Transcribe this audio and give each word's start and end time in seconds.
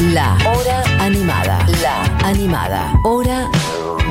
La 0.00 0.36
Hora 0.46 0.82
Animada. 1.00 1.66
La 1.82 2.02
Animada. 2.26 2.92
Hora 3.04 3.48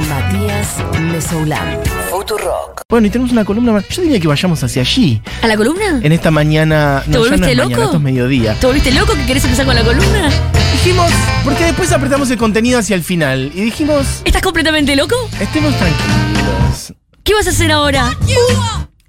Matías 0.09 0.75
Mesoulán. 0.99 1.79
Futurock. 2.11 2.81
Bueno, 2.89 3.07
y 3.07 3.09
tenemos 3.09 3.31
una 3.31 3.45
columna 3.45 3.71
más. 3.71 3.87
Yo 3.89 4.01
diría 4.01 4.19
que 4.19 4.27
vayamos 4.27 4.61
hacia 4.63 4.81
allí. 4.81 5.21
¿A 5.41 5.47
la 5.47 5.55
columna? 5.55 5.99
En 6.03 6.11
esta 6.11 6.29
mañana. 6.29 7.01
¿Te 7.05 7.11
no, 7.11 7.13
ya 7.13 7.19
no 7.19 7.29
volviste 7.29 7.51
es 7.51 7.57
loco? 7.57 7.69
mañana, 7.69 7.85
esto 7.85 7.97
es 7.97 8.03
mediodía. 8.03 8.53
¿Te 8.59 8.67
volviste 8.67 8.91
loco 8.91 9.13
que 9.13 9.25
querés 9.25 9.43
empezar 9.45 9.65
con 9.65 9.75
la 9.75 9.83
columna? 9.83 10.29
Dijimos, 10.73 11.11
porque 11.43 11.63
después 11.65 11.91
apretamos 11.91 12.29
el 12.31 12.37
contenido 12.37 12.79
hacia 12.79 12.95
el 12.95 13.03
final. 13.03 13.51
Y 13.55 13.61
dijimos, 13.61 14.21
¿Estás 14.25 14.41
completamente 14.41 14.95
loco? 14.95 15.15
estemos 15.39 15.73
tranquilos. 15.77 16.93
¿Qué 17.23 17.33
vas 17.33 17.47
a 17.47 17.51
hacer 17.51 17.71
ahora? 17.71 18.09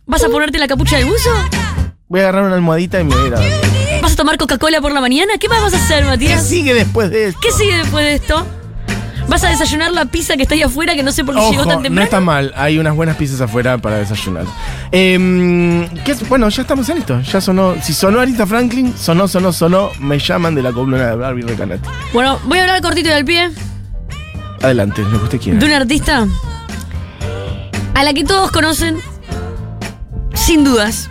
¿Vas 0.06 0.24
a 0.24 0.28
ponerte 0.28 0.58
la 0.58 0.66
capucha 0.68 0.96
del 0.96 1.06
buzo? 1.06 1.30
Voy 2.08 2.20
a 2.20 2.22
agarrar 2.24 2.44
una 2.44 2.54
almohadita 2.54 3.00
y 3.00 3.04
me 3.04 3.14
voy 3.14 3.24
a 3.24 3.26
ir 3.26 3.34
a 3.34 3.38
dormir. 3.40 3.77
¿Vas 4.18 4.24
a 4.24 4.26
tomar 4.26 4.38
Coca-Cola 4.38 4.80
por 4.80 4.90
la 4.90 5.00
mañana? 5.00 5.34
¿Qué 5.38 5.48
más 5.48 5.62
vas 5.62 5.74
a 5.74 5.76
hacer, 5.76 6.02
¿Qué 6.02 6.10
Matías? 6.10 6.44
sigue 6.44 6.74
después 6.74 7.08
de 7.08 7.28
esto? 7.28 7.40
¿Qué 7.40 7.52
sigue 7.52 7.76
después 7.76 8.04
de 8.04 8.14
esto? 8.14 8.44
¿Vas 9.28 9.44
a 9.44 9.48
desayunar 9.50 9.92
la 9.92 10.06
pizza 10.06 10.36
que 10.36 10.42
está 10.42 10.56
ahí 10.56 10.62
afuera 10.62 10.96
que 10.96 11.04
no 11.04 11.12
sé 11.12 11.22
por 11.24 11.36
qué 11.36 11.40
llegó 11.52 11.64
tan 11.64 11.76
no 11.76 11.82
temprano? 11.82 12.02
está 12.02 12.18
mal. 12.18 12.52
Hay 12.56 12.80
unas 12.80 12.96
buenas 12.96 13.14
pizzas 13.14 13.40
afuera 13.40 13.78
para 13.78 13.98
desayunar. 13.98 14.44
Em, 14.90 15.88
¿qué 16.04 16.10
es? 16.10 16.28
Bueno, 16.28 16.48
ya 16.48 16.62
estamos 16.62 16.88
en 16.88 16.98
esto. 16.98 17.20
Ya 17.20 17.40
sonó. 17.40 17.76
Si 17.80 17.94
sonó 17.94 18.18
Arita 18.18 18.44
Franklin, 18.44 18.92
sonó, 18.98 19.28
sonó, 19.28 19.52
sonó. 19.52 19.92
Me 20.00 20.18
llaman 20.18 20.56
de 20.56 20.62
la 20.62 20.72
columna 20.72 21.10
de 21.10 21.14
Barbie 21.14 21.42
Recanati. 21.42 21.88
Bueno, 22.12 22.40
voy 22.46 22.58
a 22.58 22.62
hablar 22.62 22.82
cortito 22.82 23.10
y 23.10 23.12
al 23.12 23.24
pie 23.24 23.52
Adelante, 24.62 25.02
lo 25.02 25.10
que 25.18 25.24
usted 25.26 25.40
quiera. 25.40 25.60
de 25.60 25.64
una 25.64 25.76
artista 25.76 26.26
a 27.94 28.02
la 28.02 28.12
que 28.12 28.24
todos 28.24 28.50
conocen, 28.50 28.98
sin 30.34 30.64
dudas, 30.64 31.08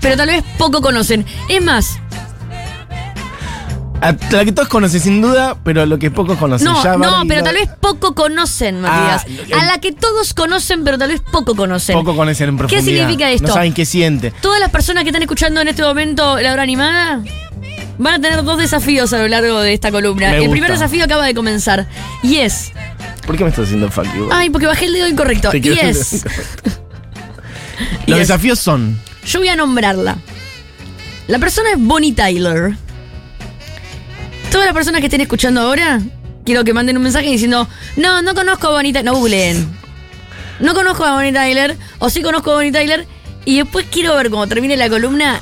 pero 0.00 0.16
tal 0.16 0.28
vez 0.28 0.44
poco 0.58 0.80
conocen. 0.80 1.26
Es 1.48 1.60
más, 1.64 1.98
A 4.02 4.12
la 4.30 4.44
que 4.44 4.52
todos 4.52 4.68
conocen 4.68 5.00
sin 5.00 5.20
duda, 5.20 5.56
pero 5.62 5.84
lo 5.86 5.98
que 5.98 6.10
pocos 6.10 6.38
conocen. 6.38 6.66
no, 6.68 6.82
Ya 6.82 6.96
no, 6.96 7.22
pero 7.28 7.42
tal 7.42 7.54
vez 7.54 7.68
poco 7.80 8.14
conocen, 8.14 8.80
Matías. 8.80 9.26
Ah, 9.54 9.60
a 9.60 9.64
la 9.66 9.78
que 9.78 9.92
todos 9.92 10.32
conocen, 10.34 10.84
pero 10.84 10.96
tal 10.96 11.08
vez 11.10 11.20
poco 11.20 11.54
conocen. 11.54 11.96
Poco 11.98 12.16
conocen 12.16 12.48
en 12.50 12.54
¿Qué 12.56 12.58
profundidad. 12.66 12.84
significa 12.98 13.30
esto? 13.30 13.48
No 13.48 13.54
saben 13.54 13.74
qué 13.74 13.84
siente. 13.84 14.32
Todas 14.40 14.58
las 14.60 14.70
personas 14.70 15.02
que 15.04 15.10
están 15.10 15.22
escuchando 15.22 15.60
en 15.60 15.68
este 15.68 15.82
momento 15.82 16.40
la 16.40 16.52
hora 16.52 16.62
animada 16.62 17.22
van 17.98 18.14
a 18.14 18.20
tener 18.20 18.42
dos 18.42 18.56
desafíos 18.58 19.12
a 19.12 19.18
lo 19.18 19.28
largo 19.28 19.60
de 19.60 19.74
esta 19.74 19.90
columna. 19.90 20.28
Me 20.30 20.36
el 20.36 20.40
gusta. 20.44 20.52
primer 20.52 20.70
desafío 20.72 21.04
acaba 21.04 21.26
de 21.26 21.34
comenzar 21.34 21.86
y 22.22 22.36
es, 22.36 22.72
¿Por 23.26 23.36
qué 23.36 23.44
me 23.44 23.50
estás 23.50 23.66
haciendo 23.66 23.90
fuck 23.90 24.06
you? 24.16 24.28
ay, 24.32 24.48
porque 24.48 24.66
bajé 24.66 24.86
el 24.86 24.94
dedo 24.94 25.08
incorrecto. 25.08 25.50
Y 25.54 25.68
es, 25.78 26.24
Los 28.06 28.18
desafíos 28.18 28.58
son. 28.58 28.98
yo 29.26 29.40
voy 29.40 29.48
a 29.48 29.56
nombrarla. 29.56 30.16
La 31.28 31.38
persona 31.38 31.70
es 31.72 31.78
Bonnie 31.78 32.12
Tyler. 32.12 32.74
Todas 34.50 34.66
las 34.66 34.74
personas 34.74 35.00
que 35.00 35.06
estén 35.06 35.20
escuchando 35.20 35.60
ahora, 35.60 36.00
quiero 36.44 36.64
que 36.64 36.72
manden 36.74 36.96
un 36.96 37.02
mensaje 37.04 37.26
diciendo, 37.30 37.68
no, 37.96 38.22
no 38.22 38.34
conozco 38.34 38.68
a 38.68 38.70
Bonnie 38.70 38.92
Tyler. 38.92 39.04
No 39.12 39.18
googleen. 39.18 39.68
No 40.58 40.74
conozco 40.74 41.04
a 41.04 41.12
Bonnie 41.14 41.32
Tyler, 41.32 41.76
o 42.00 42.10
sí 42.10 42.20
conozco 42.22 42.50
a 42.50 42.54
Bonnie 42.54 42.72
Tyler, 42.72 43.06
y 43.44 43.58
después 43.58 43.86
quiero 43.90 44.14
ver 44.16 44.28
cuando 44.28 44.48
termine 44.48 44.76
la 44.76 44.88
columna 44.88 45.40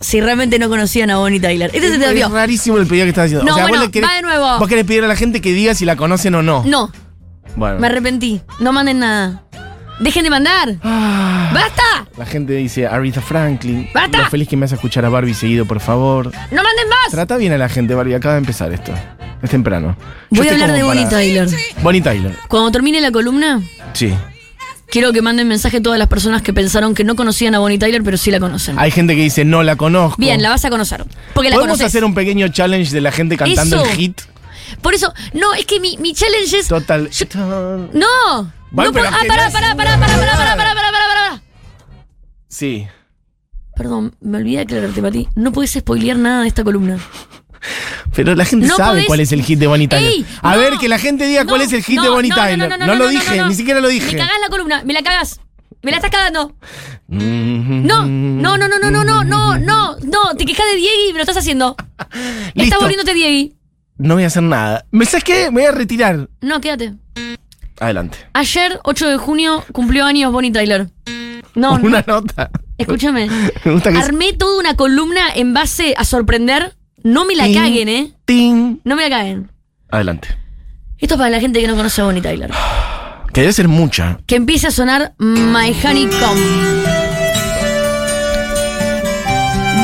si 0.00 0.20
realmente 0.20 0.58
no 0.58 0.68
conocían 0.68 1.10
a 1.10 1.18
Bonnie 1.18 1.40
Tyler. 1.40 1.70
Este 1.74 1.88
es 1.88 1.94
el 1.94 2.02
Es 2.02 2.30
rarísimo 2.30 2.78
el 2.78 2.86
pedido 2.86 3.04
que 3.04 3.10
estás 3.10 3.26
haciendo. 3.26 3.44
No, 3.44 3.52
o 3.52 3.56
sea, 3.56 3.64
bueno, 3.66 3.82
vos 3.84 3.90
querés- 3.92 4.08
va 4.08 4.14
de 4.14 4.22
nuevo. 4.22 4.58
Vos 4.58 4.68
querés 4.68 4.84
pedir 4.86 5.04
a 5.04 5.08
la 5.08 5.16
gente 5.16 5.40
que 5.40 5.52
diga 5.52 5.74
si 5.74 5.84
la 5.84 5.96
conocen 5.96 6.34
o 6.36 6.42
no. 6.42 6.62
No, 6.64 6.90
Bueno. 7.56 7.78
me 7.80 7.86
arrepentí. 7.88 8.40
No 8.60 8.72
manden 8.72 9.00
nada. 9.00 9.42
Dejen 10.00 10.24
de 10.24 10.30
mandar. 10.30 10.76
Ah, 10.82 11.50
¡Basta! 11.52 12.06
la 12.16 12.26
gente 12.26 12.54
dice 12.54 12.86
Aretha 12.86 13.20
Franklin. 13.20 13.88
¡Basta! 13.94 14.18
Lo 14.18 14.30
feliz 14.30 14.48
que 14.48 14.56
me 14.56 14.64
hace 14.64 14.74
escuchar 14.74 15.04
a 15.04 15.08
Barbie 15.10 15.34
seguido, 15.34 15.66
por 15.66 15.80
favor. 15.80 16.26
¡No 16.26 16.62
manden 16.62 16.88
más! 16.88 17.10
Trata 17.10 17.36
bien 17.36 17.52
a 17.52 17.58
la 17.58 17.68
gente, 17.68 17.94
Barbie. 17.94 18.14
Acaba 18.14 18.34
de 18.34 18.40
empezar 18.40 18.72
esto. 18.72 18.92
Es 19.42 19.50
temprano. 19.50 19.96
Yo 20.30 20.42
Voy 20.42 20.48
a 20.48 20.52
hablar 20.52 20.72
de 20.72 20.82
Bonnie 20.82 21.04
para- 21.04 21.16
Tyler. 21.18 21.48
Bonnie 21.82 22.00
Tyler. 22.02 22.34
Cuando 22.48 22.70
termine 22.70 23.00
la 23.00 23.10
columna, 23.10 23.62
Sí. 23.94 24.12
quiero 24.90 25.12
que 25.12 25.22
manden 25.22 25.48
mensaje 25.48 25.78
a 25.78 25.82
todas 25.82 25.98
las 25.98 26.08
personas 26.08 26.42
que 26.42 26.52
pensaron 26.52 26.94
que 26.94 27.04
no 27.04 27.14
conocían 27.16 27.54
a 27.54 27.58
Bonnie 27.58 27.78
Tyler, 27.78 28.02
pero 28.02 28.16
sí 28.16 28.30
la 28.30 28.40
conocen. 28.40 28.78
Hay 28.78 28.90
gente 28.90 29.14
que 29.16 29.22
dice 29.22 29.44
no 29.44 29.62
la 29.62 29.76
conozco. 29.76 30.16
Bien, 30.18 30.42
la 30.42 30.50
vas 30.50 30.64
a 30.64 30.70
conocer. 30.70 31.04
Porque 31.34 31.50
la 31.50 31.56
¿Podemos 31.56 31.78
conoces. 31.78 31.86
hacer 31.86 32.04
un 32.04 32.14
pequeño 32.14 32.48
challenge 32.48 32.90
de 32.92 33.00
la 33.00 33.12
gente 33.12 33.36
cantando 33.36 33.76
Eso. 33.76 33.84
el 33.90 33.96
hit? 33.96 34.20
Por 34.82 34.94
eso, 34.94 35.12
no, 35.34 35.52
es 35.54 35.64
que 35.66 35.80
mi, 35.80 35.96
mi 35.98 36.12
challenge 36.14 36.58
es. 36.58 36.68
Total. 36.68 37.08
Yo- 37.10 37.26
¡No! 37.92 38.52
No 38.72 38.92
pero 38.92 38.92
puedo- 38.92 39.06
ah, 39.08 39.18
pará, 39.26 39.46
no 39.46 39.52
pará, 39.52 39.74
pará, 39.76 39.98
pará, 39.98 39.98
pará, 39.98 40.16
pará, 40.18 40.36
pará, 40.36 40.56
pará, 40.56 40.74
pará, 40.74 40.92
pará. 41.08 41.42
Sí. 42.48 42.86
Perdón, 43.76 44.14
me 44.20 44.38
olvidé 44.38 44.56
de 44.58 44.62
aclararte, 44.62 45.02
Pati. 45.02 45.28
No 45.34 45.52
puedes 45.52 45.72
spoilear 45.72 46.16
nada 46.18 46.42
de 46.42 46.48
esta 46.48 46.62
columna. 46.64 46.98
Pero 48.14 48.34
la 48.34 48.44
gente 48.44 48.66
No 48.66 48.76
sabe 48.76 49.00
podés- 49.02 49.06
cuál 49.06 49.20
es 49.20 49.32
el 49.32 49.42
hit 49.42 49.58
de 49.58 49.66
Bonnie 49.66 49.88
Tyler. 49.88 50.10
¡Ey! 50.10 50.26
a 50.42 50.52
no, 50.54 50.58
ver, 50.60 50.74
que 50.78 50.88
la 50.88 50.98
gente 50.98 51.26
diga 51.26 51.44
cuál 51.44 51.58
no, 51.58 51.64
es 51.64 51.72
el 51.72 51.82
hit 51.82 51.96
no, 51.96 52.02
de 52.02 52.08
Bonnie 52.10 52.30
no, 52.30 52.36
Tyler. 52.36 52.58
No, 52.58 52.76
no, 52.76 52.86
no, 52.86 52.94
lo 52.94 53.04
no, 53.04 53.10
dije, 53.10 53.36
no. 53.36 53.48
ni 53.48 53.54
siquiera 53.54 53.80
lo 53.80 53.88
dije. 53.88 54.12
Me 54.12 54.18
cagás 54.18 54.40
la 54.42 54.48
columna, 54.48 54.82
me 54.84 54.92
la 54.92 55.02
cagás. 55.02 55.40
Me 55.82 55.90
la 55.90 55.96
estás 55.98 56.10
cagando. 56.10 56.54
Mm. 57.08 57.86
No, 57.86 58.04
no, 58.06 58.56
no, 58.58 58.68
no, 58.68 58.78
no, 58.78 58.90
no, 58.90 59.04
no, 59.04 59.24
no, 59.24 59.58
no, 59.58 59.96
no. 60.02 60.34
Te 60.36 60.44
quejas 60.44 60.66
de 60.72 60.76
Diegui 60.76 61.08
y 61.08 61.12
me 61.12 61.18
lo 61.18 61.22
estás 61.22 61.36
haciendo. 61.38 61.76
Listo. 62.54 62.62
Estás 62.62 62.80
volviéndote 62.80 63.14
Diegui. 63.14 63.56
No 63.98 64.14
voy 64.14 64.24
a 64.24 64.26
hacer 64.28 64.42
nada. 64.42 64.84
¿Me 64.90 65.04
sabes 65.06 65.24
qué? 65.24 65.44
Me 65.50 65.60
voy 65.60 65.64
a 65.64 65.72
retirar. 65.72 66.28
No, 66.40 66.60
quédate. 66.60 66.94
Adelante. 67.80 68.18
Ayer, 68.34 68.78
8 68.84 69.08
de 69.08 69.16
junio, 69.16 69.64
cumplió 69.72 70.04
años 70.04 70.30
Bonnie 70.32 70.52
Tyler. 70.52 70.88
No, 71.54 71.78
no. 71.78 71.86
Una 71.86 72.04
nota. 72.06 72.50
Escúchame. 72.78 73.28
Me 73.64 73.72
gusta 73.72 73.90
que 73.90 73.98
Armé 73.98 74.32
toda 74.34 74.58
una 74.60 74.76
columna 74.76 75.32
en 75.34 75.52
base 75.54 75.94
a 75.96 76.04
sorprender. 76.04 76.76
No 77.02 77.24
me 77.24 77.34
la 77.34 77.44
caguen, 77.50 77.88
¿eh? 77.88 78.12
ting. 78.26 78.78
No 78.84 78.94
me 78.94 79.08
la 79.08 79.16
caguen. 79.16 79.50
Adelante. 79.90 80.28
Esto 80.98 81.14
es 81.14 81.18
para 81.18 81.30
la 81.30 81.40
gente 81.40 81.58
que 81.58 81.66
no 81.66 81.74
conoce 81.74 82.02
a 82.02 82.04
Bonnie 82.04 82.22
Tyler. 82.22 82.52
Que 83.32 83.42
debe 83.42 83.52
ser 83.52 83.68
mucha. 83.68 84.18
Que 84.26 84.34
empiece 84.34 84.66
a 84.66 84.70
sonar 84.72 85.14
My 85.18 85.72
Honeycomb. 85.84 86.40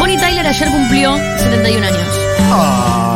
Bonnie 0.01 0.19
Tyler 0.19 0.45
ayer 0.45 0.69
cumplió 0.69 1.17
71 1.39 1.87
años. 1.87 2.09
Ay, 2.51 3.16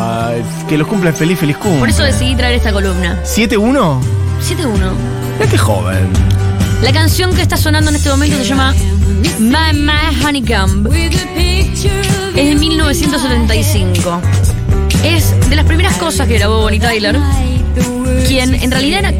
que 0.69 0.79
los 0.79 0.87
cumpla 0.87 1.13
feliz, 1.13 1.39
feliz 1.39 1.57
cumple. 1.57 1.81
Por 1.81 1.89
eso 1.89 2.03
decidí 2.03 2.35
traer 2.35 2.55
esta 2.55 2.73
columna. 2.73 3.21
¿7-1? 3.25 4.01
7-1. 4.41 4.93
Mira 5.39 5.51
qué 5.51 5.59
joven. 5.59 6.09
La 6.83 6.93
canción 6.93 7.35
que 7.35 7.43
está 7.43 7.57
sonando 7.57 7.91
en 7.91 7.97
este 7.97 8.09
momento 8.09 8.37
se 8.39 8.45
llama 8.45 8.75
My 9.39 9.73
My 9.75 10.25
Honeycomb. 10.25 10.87
Es 10.93 12.49
de 12.49 12.55
1975. 12.55 14.21
Es 15.05 15.49
de 15.49 15.57
las 15.57 15.67
primeras 15.67 15.97
cosas 15.97 16.27
que 16.27 16.39
grabó 16.39 16.63
Bonnie 16.63 16.81
Tyler. 16.81 17.19
Quien 18.27 18.55
en 18.55 18.71
realidad 18.71 19.01
era. 19.01 19.11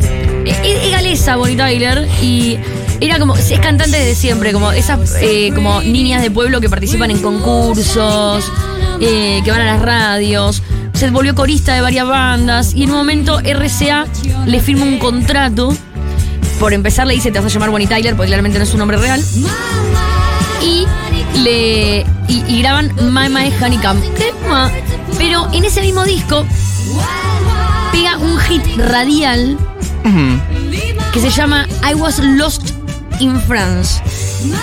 Es, 0.45 0.59
es 0.65 0.91
galesa 0.91 1.37
Bonnie 1.37 1.57
Tyler 1.57 2.09
y 2.23 2.59
era 3.01 3.19
como. 3.19 3.37
Es 3.37 3.51
cantante 3.61 3.99
desde 3.99 4.15
siempre, 4.15 4.53
como 4.53 4.73
esas 4.73 5.17
eh, 5.21 5.53
como 5.55 5.83
niñas 5.83 6.23
de 6.23 6.31
pueblo 6.31 6.61
que 6.61 6.69
participan 6.69 7.11
en 7.11 7.21
concursos, 7.21 8.51
eh, 9.01 9.41
que 9.45 9.51
van 9.51 9.61
a 9.63 9.65
las 9.65 9.83
radios. 9.83 10.63
Se 11.01 11.09
volvió 11.09 11.35
corista 11.35 11.73
de 11.73 11.81
varias 11.81 12.07
bandas 12.07 12.75
y 12.75 12.83
en 12.83 12.91
un 12.91 12.99
momento 12.99 13.41
RCA 13.41 14.05
le 14.45 14.61
firma 14.61 14.85
un 14.85 14.99
contrato. 14.99 15.75
Por 16.59 16.75
empezar 16.75 17.07
le 17.07 17.15
dice 17.15 17.31
te 17.31 17.41
vas 17.41 17.47
a 17.47 17.55
llamar 17.55 17.71
Bonnie 17.71 17.87
Tyler, 17.87 18.15
porque 18.15 18.27
claramente 18.27 18.59
no 18.59 18.65
es 18.65 18.71
su 18.71 18.77
nombre 18.77 18.99
real. 18.99 19.25
Y 20.63 20.85
le. 21.39 22.01
Y, 22.29 22.45
y 22.47 22.61
graban 22.61 22.93
My 23.15 23.31
My 23.31 23.51
Honeycomb. 23.51 23.99
Pero 25.17 25.51
en 25.55 25.65
ese 25.65 25.81
mismo 25.81 26.05
disco 26.05 26.45
pega 27.93 28.19
un 28.19 28.39
hit 28.39 28.63
radial 28.77 29.57
que 31.15 31.21
se 31.21 31.31
llama 31.31 31.67
I 31.91 31.95
Was 31.95 32.19
Lost 32.19 32.73
in 33.21 33.41
France. 33.43 34.03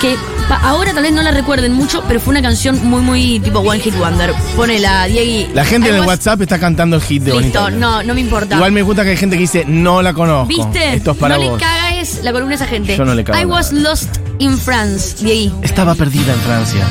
Que 0.01 0.15
ahora 0.63 0.93
tal 0.93 1.03
vez 1.03 1.13
no 1.13 1.21
la 1.21 1.31
recuerden 1.31 1.73
mucho, 1.73 2.03
pero 2.07 2.19
fue 2.19 2.31
una 2.31 2.41
canción 2.41 2.79
muy, 2.87 3.01
muy 3.01 3.39
tipo 3.39 3.59
One 3.59 3.79
Hit 3.79 3.95
Wonder. 3.97 4.33
Ponela, 4.55 5.05
Diegui. 5.05 5.47
La 5.53 5.63
gente 5.65 5.89
en 5.89 5.95
el 5.95 6.01
WhatsApp 6.01 6.41
está 6.41 6.59
cantando 6.59 6.95
el 6.97 7.01
hit 7.01 7.23
de 7.23 7.39
Listo, 7.39 7.63
Tyler. 7.65 7.79
no, 7.79 8.03
no 8.03 8.13
me 8.13 8.21
importa. 8.21 8.55
Igual 8.55 8.71
me 8.71 8.81
gusta 8.81 9.03
que 9.03 9.11
hay 9.11 9.17
gente 9.17 9.35
que 9.35 9.41
dice 9.41 9.65
no 9.67 10.01
la 10.01 10.13
conozco. 10.13 10.47
¿Viste? 10.47 10.95
Esto 10.95 11.11
es 11.11 11.17
para 11.17 11.37
no 11.37 11.43
vos. 11.51 11.59
le 11.59 11.65
cagas 11.65 12.19
la 12.23 12.31
columna 12.31 12.53
a 12.53 12.55
esa 12.55 12.67
gente. 12.67 12.97
Yo 12.97 13.05
no 13.05 13.13
le 13.13 13.23
cago 13.23 13.39
I 13.39 13.45
was 13.45 13.71
nada. 13.71 13.89
lost 13.89 14.17
in 14.39 14.57
France, 14.57 15.15
Diegui. 15.23 15.53
Estaba 15.61 15.95
perdida 15.95 16.33
en 16.33 16.39
Francia. 16.41 16.83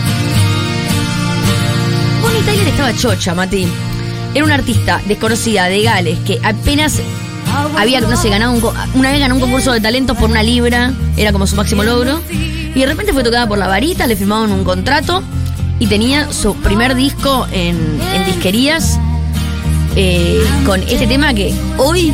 Bonnie 2.23 2.43
Tyler 2.43 2.69
estaba 2.69 2.95
chocha, 2.97 3.35
Mati. 3.35 3.67
Era 4.35 4.45
una 4.45 4.55
artista 4.55 5.01
desconocida 5.07 5.65
de 5.69 5.83
Gales 5.83 6.19
que 6.27 6.39
apenas 6.43 7.01
había, 7.79 8.01
no 8.01 8.17
sé, 8.17 8.29
ganado 8.29 8.53
un, 8.53 8.63
una 8.95 9.11
vez 9.11 9.21
ganó 9.21 9.35
un 9.35 9.41
concurso 9.41 9.73
de 9.73 9.81
talentos 9.81 10.17
por 10.17 10.31
una 10.31 10.43
libra, 10.43 10.93
era 11.17 11.33
como 11.33 11.47
su 11.47 11.57
máximo 11.57 11.83
logro. 11.83 12.21
Y 12.31 12.81
de 12.81 12.87
repente 12.87 13.13
fue 13.13 13.23
tocada 13.23 13.49
por 13.49 13.59
la 13.59 13.67
varita, 13.67 14.07
le 14.07 14.17
firmaron 14.17 14.53
un 14.53 14.65
contrato 14.65 15.23
y 15.79 15.87
tenía 15.87 16.33
su 16.33 16.55
primer 16.57 16.95
disco 16.95 17.47
en, 17.53 17.77
en 18.15 18.25
disquerías 18.27 18.99
eh, 19.95 20.43
con 20.65 20.83
este 20.83 21.07
tema 21.07 21.33
que 21.33 21.55
hoy, 21.79 22.13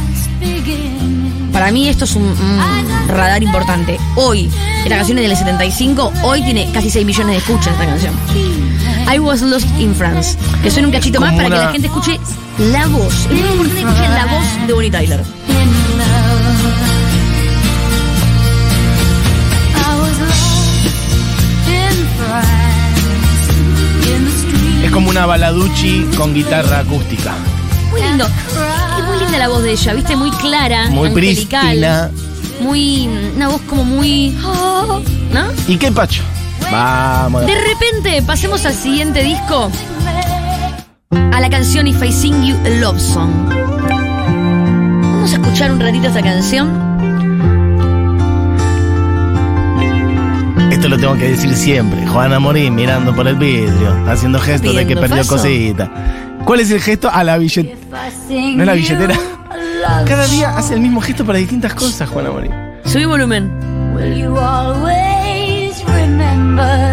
para 1.52 1.70
mí 1.72 1.88
esto 1.88 2.04
es 2.04 2.14
un, 2.14 2.22
un 2.22 3.08
radar 3.08 3.42
importante. 3.42 3.98
Hoy, 4.14 4.48
esta 4.84 4.96
canción 4.96 5.18
es 5.18 5.28
del 5.28 5.36
75, 5.36 6.12
hoy 6.22 6.42
tiene 6.42 6.70
casi 6.72 6.90
6 6.90 7.04
millones 7.04 7.32
de 7.32 7.38
escuchas 7.38 7.72
esta 7.72 7.86
canción. 7.86 8.14
I 9.12 9.18
Was 9.18 9.42
Lost 9.42 9.66
in 9.78 9.94
France. 9.94 10.36
Que 10.62 10.70
suene 10.70 10.86
un 10.86 10.92
cachito 10.92 11.20
más 11.20 11.34
para 11.34 11.48
que 11.48 11.56
la 11.56 11.72
gente 11.72 11.88
escuche 11.88 12.20
la 12.58 12.86
voz. 12.88 13.26
Es 13.26 13.30
muy 13.30 13.38
importante 13.40 13.74
que 13.74 13.80
escuchen 13.80 14.14
la 14.14 14.26
voz 14.26 14.66
de 14.66 14.72
Bonnie 14.72 14.90
Tyler. 14.90 15.20
Es 24.84 24.90
como 24.90 25.10
una 25.10 25.26
baladuchi 25.26 26.04
con 26.16 26.34
guitarra 26.34 26.80
acústica. 26.80 27.32
Muy 27.90 28.02
lindo. 28.02 28.26
Es 28.98 29.04
muy 29.04 29.18
linda 29.18 29.38
la 29.38 29.48
voz 29.48 29.62
de 29.62 29.72
ella, 29.72 29.94
¿viste? 29.94 30.16
Muy 30.16 30.30
clara, 30.32 30.90
Muy 30.90 31.08
angelical. 31.08 32.10
Muy. 32.60 33.08
Una 33.36 33.48
voz 33.48 33.60
como 33.62 33.84
muy. 33.84 34.30
¿No? 35.32 35.44
¿Y 35.68 35.76
qué 35.76 35.90
pacho? 35.92 36.22
Vamos. 36.70 37.46
De 37.46 37.54
repente, 37.54 38.22
pasemos 38.22 38.64
al 38.66 38.74
siguiente 38.74 39.22
disco. 39.22 39.70
A 41.32 41.40
la 41.40 41.48
canción 41.48 41.86
If 41.86 42.02
I 42.02 42.12
Sing 42.12 42.44
You 42.44 42.56
a 42.66 42.68
Love 42.68 43.00
Song. 43.00 43.30
Vamos 43.48 45.32
a 45.32 45.36
escuchar 45.36 45.72
un 45.72 45.80
ratito 45.80 46.08
esta 46.08 46.22
canción. 46.22 46.68
Esto 50.70 50.88
lo 50.88 50.98
tengo 50.98 51.14
que 51.14 51.30
decir 51.30 51.54
siempre. 51.54 52.06
Juana 52.06 52.38
Morín 52.38 52.74
mirando 52.74 53.14
por 53.14 53.26
el 53.26 53.36
vidrio, 53.36 54.04
haciendo 54.06 54.38
gestos 54.40 54.74
de 54.76 54.86
que 54.86 54.94
perdió 54.94 55.18
paso. 55.18 55.36
cosita. 55.36 55.90
¿Cuál 56.44 56.60
es 56.60 56.70
el 56.70 56.80
gesto? 56.80 57.10
A 57.10 57.24
la 57.24 57.38
billetera. 57.38 57.76
¿No 58.28 58.62
es 58.62 58.66
la 58.66 58.72
billetera? 58.74 59.16
Cada 60.06 60.26
día 60.26 60.56
hace 60.56 60.74
el 60.74 60.80
mismo 60.80 61.00
gesto 61.00 61.24
para 61.24 61.38
distintas 61.38 61.72
cosas, 61.74 62.08
Juana 62.10 62.30
Morín. 62.30 62.52
Subí 62.84 63.06
volumen. 63.06 63.50
Will 63.94 64.14
you 64.14 64.36
always 64.36 65.82
remember? 65.86 66.91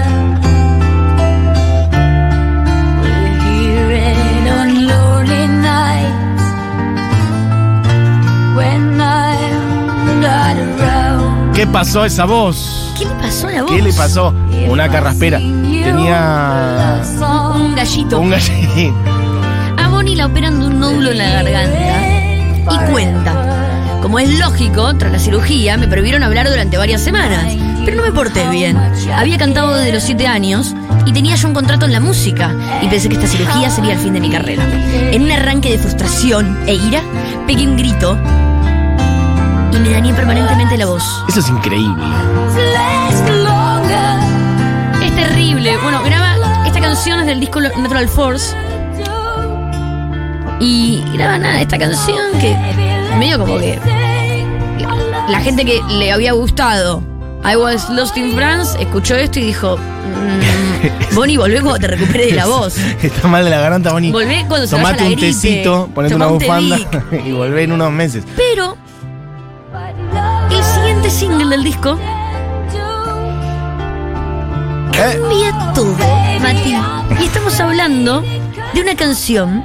Pasó 11.72 12.04
a 12.04 12.08
esa 12.08 12.26
voz? 12.26 12.94
¿Qué 12.98 13.06
le 13.06 13.12
pasó 13.16 13.48
a 13.48 13.52
la 13.52 13.62
voz? 13.64 13.72
¿Qué 13.72 13.82
le 13.82 13.94
pasó? 13.94 14.34
Una 14.68 14.90
carraspera. 14.90 15.40
Tenía 15.40 17.02
Un 17.56 17.76
gallito. 17.76 18.20
un 18.20 18.30
gallín. 18.30 18.94
A 19.78 19.88
Bonnie 19.90 20.16
la 20.16 20.28
operan 20.28 20.60
de 20.60 20.68
un 20.68 20.80
nódulo 20.80 21.12
en 21.12 21.18
la 21.18 21.30
garganta. 21.30 22.08
Y 22.72 22.92
cuenta. 22.92 24.00
Como 24.02 24.20
es 24.20 24.40
lógico, 24.40 24.96
tras 24.96 25.12
la 25.12 25.20
cirugía 25.20 25.78
me 25.78 25.88
prohibieron 25.88 26.24
hablar 26.24 26.50
durante 26.50 26.78
varias 26.78 27.02
semanas. 27.02 27.54
Pero 27.86 27.98
no 27.98 28.04
me 28.04 28.12
porté 28.12 28.48
bien. 28.50 28.78
Había 29.16 29.38
cantado 29.38 29.74
desde 29.76 29.94
los 29.94 30.04
7 30.04 30.28
años 30.28 30.76
y 31.06 31.12
tenía 31.12 31.36
yo 31.36 31.48
un 31.48 31.54
contrato 31.54 31.86
en 31.86 31.92
la 31.94 32.00
música. 32.00 32.54
Y 32.82 32.88
pensé 32.88 33.10
que 33.10 33.16
esta 33.16 33.28
cirugía 33.28 33.70
sería 33.70 33.94
el 33.94 34.00
fin 34.00 34.14
de 34.14 34.20
mi 34.22 34.30
carrera. 34.30 34.64
En 35.12 35.24
un 35.24 35.32
arranque 35.32 35.72
de 35.72 35.78
frustración 35.78 36.60
e 36.68 36.76
ira, 36.76 37.02
pegué 37.48 37.68
un 37.68 37.78
grito 37.78 38.18
y 39.80 39.82
me 39.82 39.90
dañé 39.92 40.14
permanentemente 40.14 40.78
la 40.78 40.86
voz. 40.86 41.04
Eso 41.28 41.40
es 41.40 41.50
increíble. 41.50 42.04
Es 45.04 45.16
terrible. 45.16 45.78
Bueno, 45.82 46.04
graba 46.04 46.36
esta 46.66 46.80
canción 46.82 47.20
es 47.22 47.26
del 47.28 47.40
disco 47.40 47.62
Natural 47.62 48.08
Force. 48.10 48.56
Y 50.60 51.04
graba 51.14 51.38
nada, 51.38 51.62
esta 51.62 51.78
canción 51.78 52.18
que 52.42 52.54
medio 53.18 53.40
como 53.40 53.58
que 53.60 53.80
la 55.30 55.40
gente 55.40 55.64
que 55.64 55.82
le 55.90 56.12
había 56.12 56.34
gustado 56.34 57.02
I 57.50 57.56
Was 57.56 57.90
Lost 57.90 58.18
in 58.18 58.36
France 58.36 58.78
escuchó 58.82 59.16
esto 59.16 59.40
y 59.40 59.44
dijo, 59.46 59.78
mm, 59.78 61.16
Bonnie, 61.16 61.38
volvé 61.38 61.62
cuando 61.62 61.80
te 61.80 61.88
recuperes 61.88 62.32
de 62.32 62.36
la 62.36 62.46
voz. 62.48 62.78
Está 63.02 63.30
mal 63.30 63.46
de 63.46 63.50
la 63.52 63.62
garganta, 63.62 63.94
Bonnie. 63.94 64.12
Volvé 64.12 64.44
cuando 64.50 64.68
se 64.68 64.76
Tomate 64.76 64.98
vaya 64.98 65.04
la 65.04 65.10
un 65.10 65.16
gripe. 65.16 65.28
tecito, 65.28 65.90
ponete 65.96 66.16
una 66.16 66.28
un 66.28 66.40
bufanda 66.40 66.78
y 67.26 67.32
volvé 67.32 67.64
en 67.64 67.72
unos 67.72 67.92
meses. 67.94 68.26
Pero 68.36 68.76
siguiente 71.10 71.40
single 71.40 71.50
del 71.50 71.64
disco 71.64 71.98
¿Eh? 74.94 75.20
cambia 75.20 75.74
todo, 75.74 75.96
Mati. 76.42 76.76
Y 77.22 77.26
estamos 77.26 77.60
hablando 77.60 78.22
de 78.74 78.82
una 78.82 78.96
canción 78.96 79.64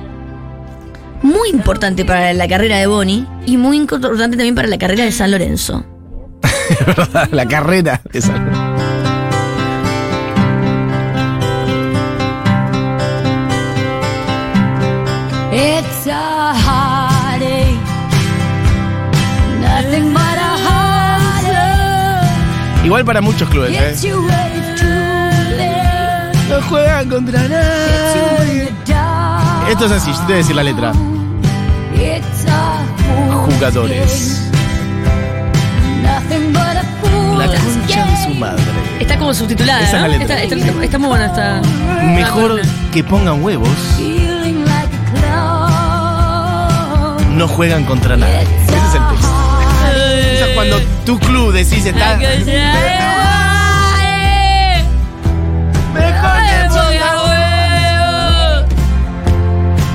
muy 1.22 1.48
importante 1.50 2.04
para 2.04 2.32
la 2.34 2.46
carrera 2.46 2.78
de 2.78 2.86
Bonnie 2.86 3.26
y 3.46 3.56
muy 3.56 3.76
importante 3.76 4.36
también 4.36 4.54
para 4.54 4.68
la 4.68 4.78
carrera 4.78 5.04
de 5.04 5.12
San 5.12 5.30
Lorenzo. 5.30 5.84
La 7.30 7.46
carrera. 7.46 8.00
Esa. 8.12 8.34
It's 8.36 8.63
Igual 22.84 23.04
para 23.04 23.20
muchos 23.20 23.48
clubes, 23.48 23.72
¿eh? 23.72 23.96
No 26.48 26.60
juegan 26.68 27.08
contra 27.08 27.40
nadie. 27.48 28.68
Esto 29.70 29.86
es 29.86 29.92
así, 29.92 30.10
yo 30.12 30.18
te 30.18 30.24
voy 30.24 30.32
a 30.34 30.36
decir 30.36 30.54
la 30.56 30.62
letra. 30.62 30.92
Jugadores. 33.46 34.50
game. 34.52 36.02
Nothing 36.02 36.52
but 36.52 36.60
a 36.62 36.84
fool's 37.00 37.38
La 37.38 37.46
concha 37.46 38.04
de 38.06 38.24
su 38.24 38.34
madre. 38.38 38.62
Está 39.00 39.18
como 39.18 39.32
subtitulada, 39.34 39.80
Esa 39.80 39.96
es 39.96 40.02
¿no? 40.02 40.08
la 40.08 40.18
letra. 40.18 40.42
Está, 40.42 40.56
está- 40.56 40.84
está 40.84 40.98
muy 40.98 41.08
buena 41.08 41.26
esta. 41.26 41.62
Mejor 42.14 42.60
que 42.92 43.02
pongan 43.04 43.42
huevos, 43.42 43.68
no 47.30 47.48
juegan 47.48 47.84
contra 47.84 48.16
nadie. 48.16 48.46
Tu 51.04 51.18
club 51.18 51.52
decís 51.52 51.84
está. 51.84 52.16
Mejor 52.16 52.38
que 55.92 56.58
pongan 56.68 57.16
huevos, 57.26 58.64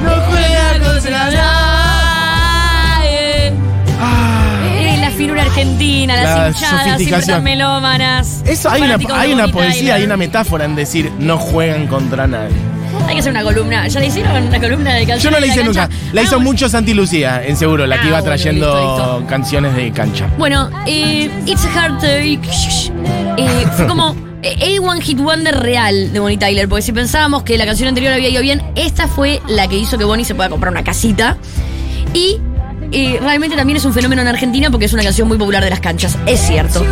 no 0.03 0.11
juegan 0.27 0.77
contra 0.83 1.29
nadie. 1.31 1.41
Ah. 3.99 4.61
Eh, 4.65 4.97
la 5.01 5.11
finura 5.11 5.41
argentina, 5.43 6.15
las 6.15 6.37
La 6.37 6.47
hinchadas, 6.49 6.97
siempre 7.01 7.25
tan 7.25 7.43
melómanas. 7.43 8.43
Eso 8.45 8.69
hay 8.69 8.83
una, 8.83 8.97
hay 9.13 9.51
poesía, 9.51 9.95
hay 9.95 10.03
una 10.03 10.17
metáfora 10.17 10.65
en 10.65 10.75
decir 10.75 11.11
no 11.19 11.37
juegan 11.37 11.87
contra 11.87 12.27
nadie. 12.27 12.68
Que 13.19 13.29
hacer 13.29 13.31
una 13.33 13.43
columna. 13.43 13.85
¿Ya 13.89 13.99
le 13.99 14.05
hicieron 14.07 14.43
una 14.47 14.59
columna 14.61 14.93
de 14.93 15.05
canciones? 15.05 15.23
Yo 15.23 15.31
no 15.31 15.39
la 15.41 15.45
hice 15.47 15.61
nunca. 15.61 15.89
La 16.13 16.21
hizo 16.21 16.37
Ah, 16.37 16.39
mucho 16.39 16.69
Santi 16.69 16.93
Lucía, 16.93 17.43
en 17.45 17.57
seguro, 17.57 17.85
la 17.85 17.95
que 17.97 18.03
Ah, 18.03 18.07
iba 18.07 18.19
bueno, 18.21 18.25
trayendo 18.33 18.65
listo, 18.67 19.13
listo. 19.17 19.27
canciones 19.29 19.75
de 19.75 19.91
cancha. 19.91 20.29
Bueno, 20.37 20.69
eh, 20.87 21.29
It's 21.45 21.65
a 21.65 21.69
Heartache 21.69 22.39
eh, 23.37 23.67
fue 23.75 23.87
como 23.87 24.15
eh, 24.41 24.77
a 24.77 24.81
One 24.81 25.01
Hit 25.01 25.19
Wonder 25.19 25.59
real 25.59 26.13
de 26.13 26.19
Bonnie 26.21 26.37
Tyler, 26.37 26.69
porque 26.69 26.81
si 26.81 26.93
pensábamos 26.93 27.43
que 27.43 27.57
la 27.57 27.65
canción 27.65 27.89
anterior 27.89 28.13
había 28.13 28.29
ido 28.29 28.41
bien, 28.41 28.61
esta 28.77 29.09
fue 29.09 29.41
la 29.49 29.67
que 29.67 29.75
hizo 29.75 29.97
que 29.97 30.05
Bonnie 30.05 30.23
se 30.23 30.33
pueda 30.33 30.47
comprar 30.49 30.71
una 30.71 30.85
casita. 30.85 31.35
Y 32.13 32.37
eh, 32.93 33.19
realmente 33.21 33.57
también 33.57 33.75
es 33.75 33.83
un 33.83 33.93
fenómeno 33.93 34.21
en 34.21 34.29
Argentina 34.29 34.71
porque 34.71 34.85
es 34.85 34.93
una 34.93 35.03
canción 35.03 35.27
muy 35.27 35.37
popular 35.37 35.61
de 35.61 35.69
las 35.71 35.81
canchas, 35.81 36.17
es 36.25 36.39
cierto. 36.39 36.85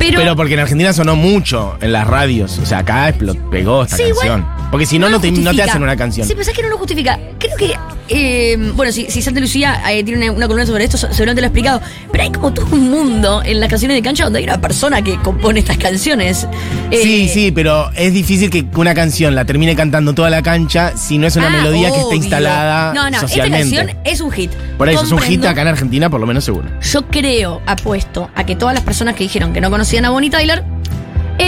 Pero, 0.00 0.18
Pero 0.18 0.34
porque 0.34 0.54
en 0.54 0.60
Argentina 0.60 0.92
sonó 0.92 1.14
mucho 1.14 1.76
en 1.80 1.92
las 1.92 2.08
radios. 2.08 2.58
O 2.58 2.66
sea, 2.66 2.78
acá 2.78 3.14
pegó 3.52 3.84
esta 3.84 3.96
Sí, 3.98 4.02
canción. 4.04 4.44
Porque 4.70 4.86
si 4.86 4.98
no, 4.98 5.08
no, 5.08 5.20
te, 5.20 5.30
no 5.30 5.36
te 5.36 5.40
justifica. 5.42 5.64
hacen 5.64 5.82
una 5.82 5.96
canción. 5.96 6.26
Sí, 6.26 6.34
pensás 6.34 6.54
que 6.54 6.62
no 6.62 6.68
lo 6.68 6.78
justifica. 6.78 7.18
Creo 7.38 7.56
que, 7.56 7.74
eh, 8.08 8.56
bueno, 8.74 8.92
si, 8.92 9.10
si 9.10 9.20
Santa 9.20 9.40
Lucía 9.40 9.82
eh, 9.90 10.04
tiene 10.04 10.30
una, 10.30 10.32
una 10.36 10.46
columna 10.46 10.64
sobre 10.66 10.84
esto, 10.84 10.96
seguramente 10.96 11.40
lo 11.40 11.46
ha 11.46 11.48
explicado. 11.48 11.80
Pero 12.12 12.24
hay 12.24 12.30
como 12.30 12.52
todo 12.52 12.66
un 12.72 12.88
mundo 12.90 13.42
en 13.44 13.58
las 13.58 13.68
canciones 13.68 13.96
de 13.96 14.02
cancha 14.02 14.24
donde 14.24 14.38
hay 14.38 14.44
una 14.44 14.60
persona 14.60 15.02
que 15.02 15.16
compone 15.22 15.58
estas 15.60 15.76
canciones. 15.76 16.46
Eh, 16.90 17.00
Sí, 17.02 17.28
sí, 17.28 17.50
pero 17.50 17.90
es 17.96 18.12
difícil 18.12 18.50
que 18.50 18.64
una 18.76 18.94
canción 18.94 19.34
la 19.34 19.44
termine 19.44 19.74
cantando 19.74 20.12
toda 20.14 20.30
la 20.30 20.42
cancha 20.42 20.96
si 20.96 21.18
no 21.18 21.26
es 21.26 21.34
una 21.36 21.48
ah, 21.48 21.50
melodía 21.50 21.88
que 21.90 21.98
obvio. 22.00 22.16
instalada 22.16 22.92
No, 22.94 23.10
no, 23.10 23.20
socialmente. 23.20 23.66
esta 23.66 23.76
canción 23.86 24.00
es 24.04 24.20
un 24.20 24.30
hit. 24.30 24.52
Por 24.78 24.88
eso, 24.88 25.02
es 25.02 25.10
un 25.10 25.18
hit 25.20 25.44
acá 25.44 25.62
en 25.62 25.68
Argentina, 25.68 26.08
por 26.08 26.20
lo 26.20 26.26
menos 26.26 26.44
seguro. 26.44 26.68
Yo 26.80 27.06
creo, 27.08 27.60
apuesto, 27.66 28.30
a 28.36 28.44
que 28.44 28.54
todas 28.54 28.74
las 28.74 28.84
personas 28.84 29.14
que 29.16 29.24
dijeron 29.24 29.52
que 29.52 29.60
no 29.60 29.68
conocían 29.70 30.04
a 30.04 30.10
Bonnie 30.10 30.30
Tyler, 30.30 30.62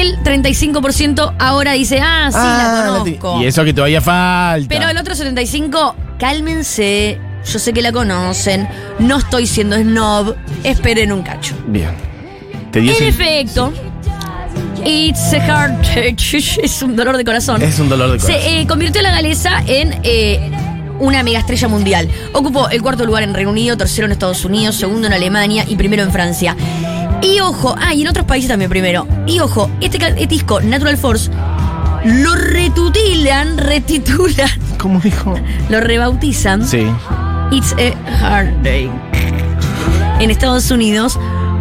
el 0.01 0.19
35% 0.23 1.35
ahora 1.39 1.73
dice, 1.73 2.01
ah, 2.01 2.29
sí, 2.31 2.39
Ah, 2.41 2.83
la 2.87 2.99
la 2.99 3.05
ti- 3.05 3.15
conozco. 3.17 3.43
Y 3.43 3.47
eso 3.47 3.65
que 3.65 3.73
todavía 3.73 4.01
falta. 4.01 4.69
Pero 4.69 4.89
el 4.89 4.97
otro 4.97 5.15
75, 5.15 5.95
cálmense. 6.19 7.19
Yo 7.51 7.59
sé 7.59 7.73
que 7.73 7.83
la 7.83 7.93
conocen. 7.93 8.69
No 8.99 9.19
estoy 9.19 9.47
siendo 9.47 9.77
snob. 9.77 10.35
Esperen 10.65 11.13
un 11.13 11.23
cacho. 11.23 11.55
Bien. 11.67 11.91
Te 12.71 12.81
dio 12.81 12.93
En 12.97 13.05
efecto, 13.05 13.73
It's 14.85 15.33
a 15.33 15.39
Heartache 15.39 16.39
es 16.63 16.83
un 16.83 16.97
dolor 16.97 17.17
de 17.17 17.25
corazón. 17.25 17.61
Es 17.63 17.79
un 17.79 17.89
dolor 17.89 18.11
de 18.13 18.19
corazón. 18.19 18.41
Se 18.43 18.61
eh, 18.61 18.67
convirtió 18.67 19.03
la 19.03 19.11
galesa 19.11 19.63
en 19.67 19.99
eh, 20.03 20.51
una 21.01 21.23
mega 21.23 21.39
estrella 21.41 21.69
mundial. 21.69 22.09
Ocupó 22.33 22.69
el 22.69 22.81
cuarto 22.83 23.05
lugar 23.05 23.23
en 23.25 23.35
Reino 23.35 23.51
Unido, 23.51 23.77
tercero 23.77 24.07
en 24.07 24.13
Estados 24.13 24.45
Unidos, 24.45 24.77
segundo 24.77 25.07
en 25.07 25.13
Alemania 25.13 25.65
y 25.69 25.77
primero 25.77 26.03
en 26.03 26.11
Francia. 26.13 26.57
Y 27.23 27.41
ojo, 27.41 27.75
ah, 27.79 27.95
y 27.95 28.03
en 28.03 28.09
otros 28.09 28.27
países 28.27 28.49
también 28.49 28.71
primero. 28.71 29.07
Y 29.27 29.41
ojo, 29.41 29.71
este, 29.81 29.99
este 29.99 30.27
disco, 30.27 30.61
Natural 30.61 30.97
Force, 30.97 31.31
lo 32.05 32.35
retutilan, 32.35 33.59
retitulan 33.59 34.51
¿Cómo 34.79 34.99
dijo? 35.01 35.35
lo 35.69 35.81
rebautizan 35.81 36.67
Sí. 36.67 36.85
It's 37.53 37.75
a 37.75 38.27
Hard 38.27 38.63
Day 38.63 38.91
en 40.21 40.31
Estados 40.31 40.71
Unidos 40.71 41.19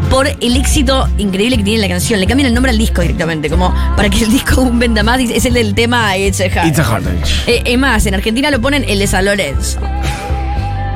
por 0.09 0.27
el 0.27 0.57
éxito 0.57 1.07
increíble 1.17 1.57
que 1.57 1.63
tiene 1.63 1.81
la 1.81 1.87
canción. 1.87 2.19
Le 2.19 2.27
cambian 2.27 2.47
el 2.47 2.53
nombre 2.53 2.71
al 2.71 2.77
disco 2.77 3.01
directamente, 3.01 3.49
como 3.49 3.73
para 3.95 4.09
que 4.09 4.23
el 4.23 4.31
disco 4.31 4.61
aún 4.61 4.77
venda 4.77 5.03
más. 5.03 5.19
Es 5.19 5.45
el 5.45 5.53
del 5.53 5.73
tema 5.73 6.17
It's 6.17 6.41
a 6.41 6.45
Hard 6.45 6.67
It's 6.67 6.79
a 6.79 6.83
hard 6.83 7.03
day. 7.03 7.21
Eh, 7.47 7.63
es 7.65 7.77
más, 7.79 8.05
en 8.05 8.13
Argentina 8.13 8.51
lo 8.51 8.61
ponen 8.61 8.83
el 8.87 8.99
de 8.99 9.07
San 9.07 9.25
Lorenzo. 9.25 9.79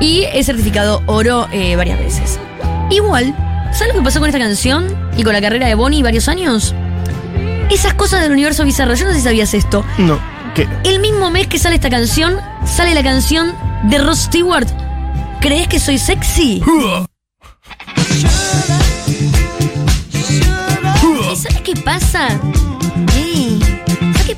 Y 0.00 0.24
es 0.32 0.46
certificado 0.46 1.02
oro 1.06 1.48
eh, 1.50 1.76
varias 1.76 1.98
veces. 1.98 2.38
Igual, 2.90 3.34
¿sabes 3.76 3.92
lo 3.92 4.00
que 4.00 4.04
pasó 4.04 4.20
con 4.20 4.28
esta 4.28 4.38
canción 4.38 4.86
y 5.16 5.22
con 5.22 5.34
la 5.34 5.40
carrera 5.40 5.66
de 5.66 5.74
Bonnie 5.74 6.02
varios 6.02 6.28
años? 6.28 6.74
Esas 7.70 7.94
cosas 7.94 8.22
del 8.22 8.32
universo 8.32 8.64
bizarro. 8.64 8.94
Yo 8.94 9.04
no 9.04 9.12
sé 9.12 9.18
si 9.18 9.24
sabías 9.24 9.52
esto. 9.52 9.84
No. 9.98 10.18
¿Qué? 10.54 10.66
El 10.84 11.00
mismo 11.00 11.30
mes 11.30 11.46
que 11.46 11.58
sale 11.58 11.74
esta 11.74 11.90
canción, 11.90 12.38
sale 12.64 12.94
la 12.94 13.02
canción 13.02 13.54
de 13.84 13.98
Ross 13.98 14.20
Stewart. 14.20 14.66
¿Crees 15.40 15.68
que 15.68 15.78
soy 15.78 15.98
sexy? 15.98 16.62
¿Y 21.32 21.36
sabes 21.36 21.60
qué 21.62 21.76
pasa? 21.76 22.28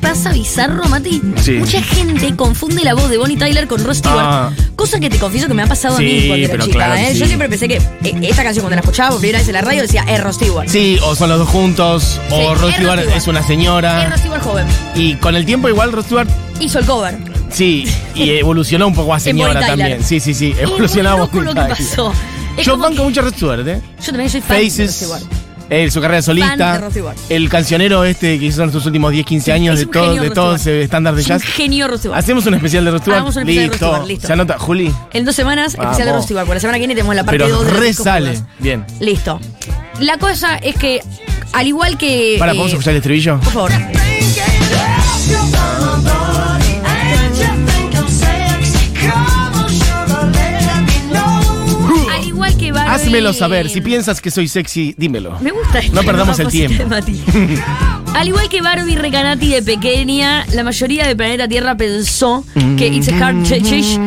Ey, 0.00 0.08
¿Sabes 0.08 0.18
qué 0.22 0.28
pasa, 0.28 0.32
bizarro, 0.32 0.84
Mati? 0.88 1.20
Sí. 1.42 1.52
Mucha 1.52 1.82
gente 1.82 2.34
confunde 2.36 2.82
la 2.84 2.94
voz 2.94 3.08
de 3.10 3.18
Bonnie 3.18 3.36
Tyler 3.36 3.66
con 3.66 3.84
Ross 3.84 3.98
Stewart. 3.98 4.18
Ah. 4.20 4.50
Cosa 4.76 5.00
que 5.00 5.10
te 5.10 5.18
confieso 5.18 5.48
que 5.48 5.54
me 5.54 5.62
ha 5.62 5.66
pasado 5.66 5.94
a 5.94 5.98
Sí, 5.98 6.04
mí 6.04 6.26
cuando 6.28 6.44
era 6.44 6.52
pero 6.52 6.64
chica. 6.64 6.76
claro 6.76 6.94
que 6.94 7.08
¿eh? 7.08 7.12
sí. 7.14 7.18
Yo 7.18 7.26
siempre 7.26 7.48
pensé 7.48 7.68
que 7.68 7.76
eh, 7.76 7.82
esta 8.22 8.42
canción, 8.44 8.62
cuando 8.64 8.76
la 8.76 8.80
escuchaba 8.80 9.10
por 9.10 9.20
primera 9.20 9.38
vez 9.38 9.48
en 9.48 9.54
la 9.54 9.60
radio, 9.62 9.82
decía, 9.82 10.04
es 10.08 10.22
Ross 10.22 10.36
Stewart. 10.36 10.68
Sí, 10.68 10.98
o 11.04 11.14
son 11.14 11.28
los 11.30 11.38
dos 11.38 11.48
juntos, 11.48 12.20
o 12.30 12.54
Rod 12.54 12.54
es 12.54 12.60
Rod 12.60 12.72
Stewart 12.74 13.00
es 13.16 13.26
una 13.28 13.40
Es 13.40 13.46
señora. 13.46 14.08
Ross 14.10 14.20
Stewart 14.20 14.42
joven. 14.42 14.66
Y 14.94 15.14
con 15.16 15.34
el 15.36 15.44
tiempo 15.44 15.68
igual 15.68 15.92
Rod 15.92 16.04
Stewart, 16.04 16.28
Hizo 16.60 16.78
el 16.80 16.86
cover. 16.86 17.16
sí, 17.50 17.84
y 18.14 18.30
evolucionó 18.38 18.86
un 18.88 18.94
poco 18.94 19.14
a 19.14 19.20
señora 19.20 19.54
Bonnie 19.54 19.66
Tyler. 19.68 19.78
también. 19.88 20.04
Sí, 20.04 20.20
sí, 20.20 20.32
sí, 20.34 20.50
Es 20.50 20.54
muy 20.56 20.62
evolucionaba 20.64 21.18
loco 21.18 21.40
lo 21.40 21.52
que 21.54 21.60
Bonnie 21.60 21.74
Tyler. 21.74 21.88
pasó. 21.88 22.12
Es 22.56 22.66
Yo 22.66 22.72
como 22.72 22.84
banco 22.84 22.96
que- 22.96 23.02
mucho 23.04 23.22
Rod 23.22 23.34
Stewart, 23.34 23.68
¿eh? 23.68 23.80
Yo 24.00 24.06
también 24.06 24.30
soy 24.30 24.40
fan 24.40 24.56
de 24.58 24.62
Ross 24.64 24.72
Faces, 24.72 24.94
Stewart. 24.96 25.22
Eh, 25.70 25.90
su 25.90 26.00
carrera 26.00 26.22
Fan 26.22 26.36
de 26.36 26.42
solista, 26.42 26.78
Rod 26.78 26.90
Stewart. 26.90 27.16
el 27.28 27.48
cancionero 27.48 28.04
este 28.04 28.38
que 28.38 28.46
hizo 28.46 28.62
en 28.64 28.72
sus 28.72 28.84
últimos 28.86 29.12
10, 29.12 29.26
15 29.26 29.52
años 29.52 29.78
de 29.78 29.86
todo, 29.86 30.14
de 30.14 30.30
todos 30.30 30.60
Stewart. 30.60 30.78
eh, 30.78 30.82
estándar 30.84 31.14
de 31.14 31.20
Es 31.20 31.26
un 31.26 31.38
jazz. 31.38 31.42
genio 31.42 31.96
Stewart. 31.98 32.18
Hacemos 32.18 32.46
un 32.46 32.54
especial 32.54 32.84
de 32.84 32.98
Stewart. 32.98 33.16
Hagamos 33.16 33.36
un 33.36 33.42
especial 33.42 33.64
de 33.64 33.70
listo. 33.70 33.86
Stewart, 33.86 34.06
listo. 34.08 34.26
Se 34.26 34.32
anota, 34.32 34.58
Juli. 34.58 34.92
En 35.12 35.24
dos 35.24 35.34
semanas, 35.34 35.74
especial 35.74 36.12
de 36.16 36.22
Stewart. 36.22 36.46
Por 36.46 36.56
la 36.56 36.60
semana 36.60 36.76
que 36.78 36.80
viene 36.80 36.94
tenemos 36.94 37.14
la 37.14 37.24
parte 37.24 37.38
Pero 37.38 37.48
2 37.56 37.64
de 37.66 37.70
los 37.72 37.80
re 37.80 37.86
discos 37.86 38.04
sale. 38.04 38.30
mudos. 38.30 38.44
Bien. 38.58 38.84
Listo. 39.00 39.40
La 40.00 40.16
cosa 40.18 40.56
es 40.56 40.76
que, 40.76 41.00
al 41.52 41.66
igual 41.66 41.98
que. 41.98 42.36
Para, 42.38 42.52
eh, 42.52 42.54
¿podemos 42.54 42.72
escuchar 42.72 42.92
el 42.92 42.98
estribillo? 42.98 43.38
Por 43.40 43.52
favor. 43.52 43.72
Házmelo 53.02 53.32
saber. 53.32 53.68
Si 53.68 53.80
piensas 53.80 54.20
que 54.20 54.30
soy 54.30 54.48
sexy, 54.48 54.94
dímelo. 54.96 55.38
Me 55.40 55.50
gusta 55.50 55.78
esta 55.78 55.94
No 55.94 56.02
perdamos 56.02 56.38
el 56.38 56.46
cosita 56.46 56.76
tiempo. 56.76 56.94
Al 58.14 58.26
igual 58.28 58.48
que 58.48 58.60
Barbie 58.62 58.96
Recanati 58.96 59.48
de 59.48 59.62
pequeña, 59.62 60.44
la 60.52 60.64
mayoría 60.64 61.06
de 61.06 61.14
Planeta 61.14 61.46
Tierra 61.46 61.76
pensó 61.76 62.44
que 62.76 62.88
It's 62.88 63.08
a 63.08 63.16
Hard 63.28 63.42
Chase 63.44 64.00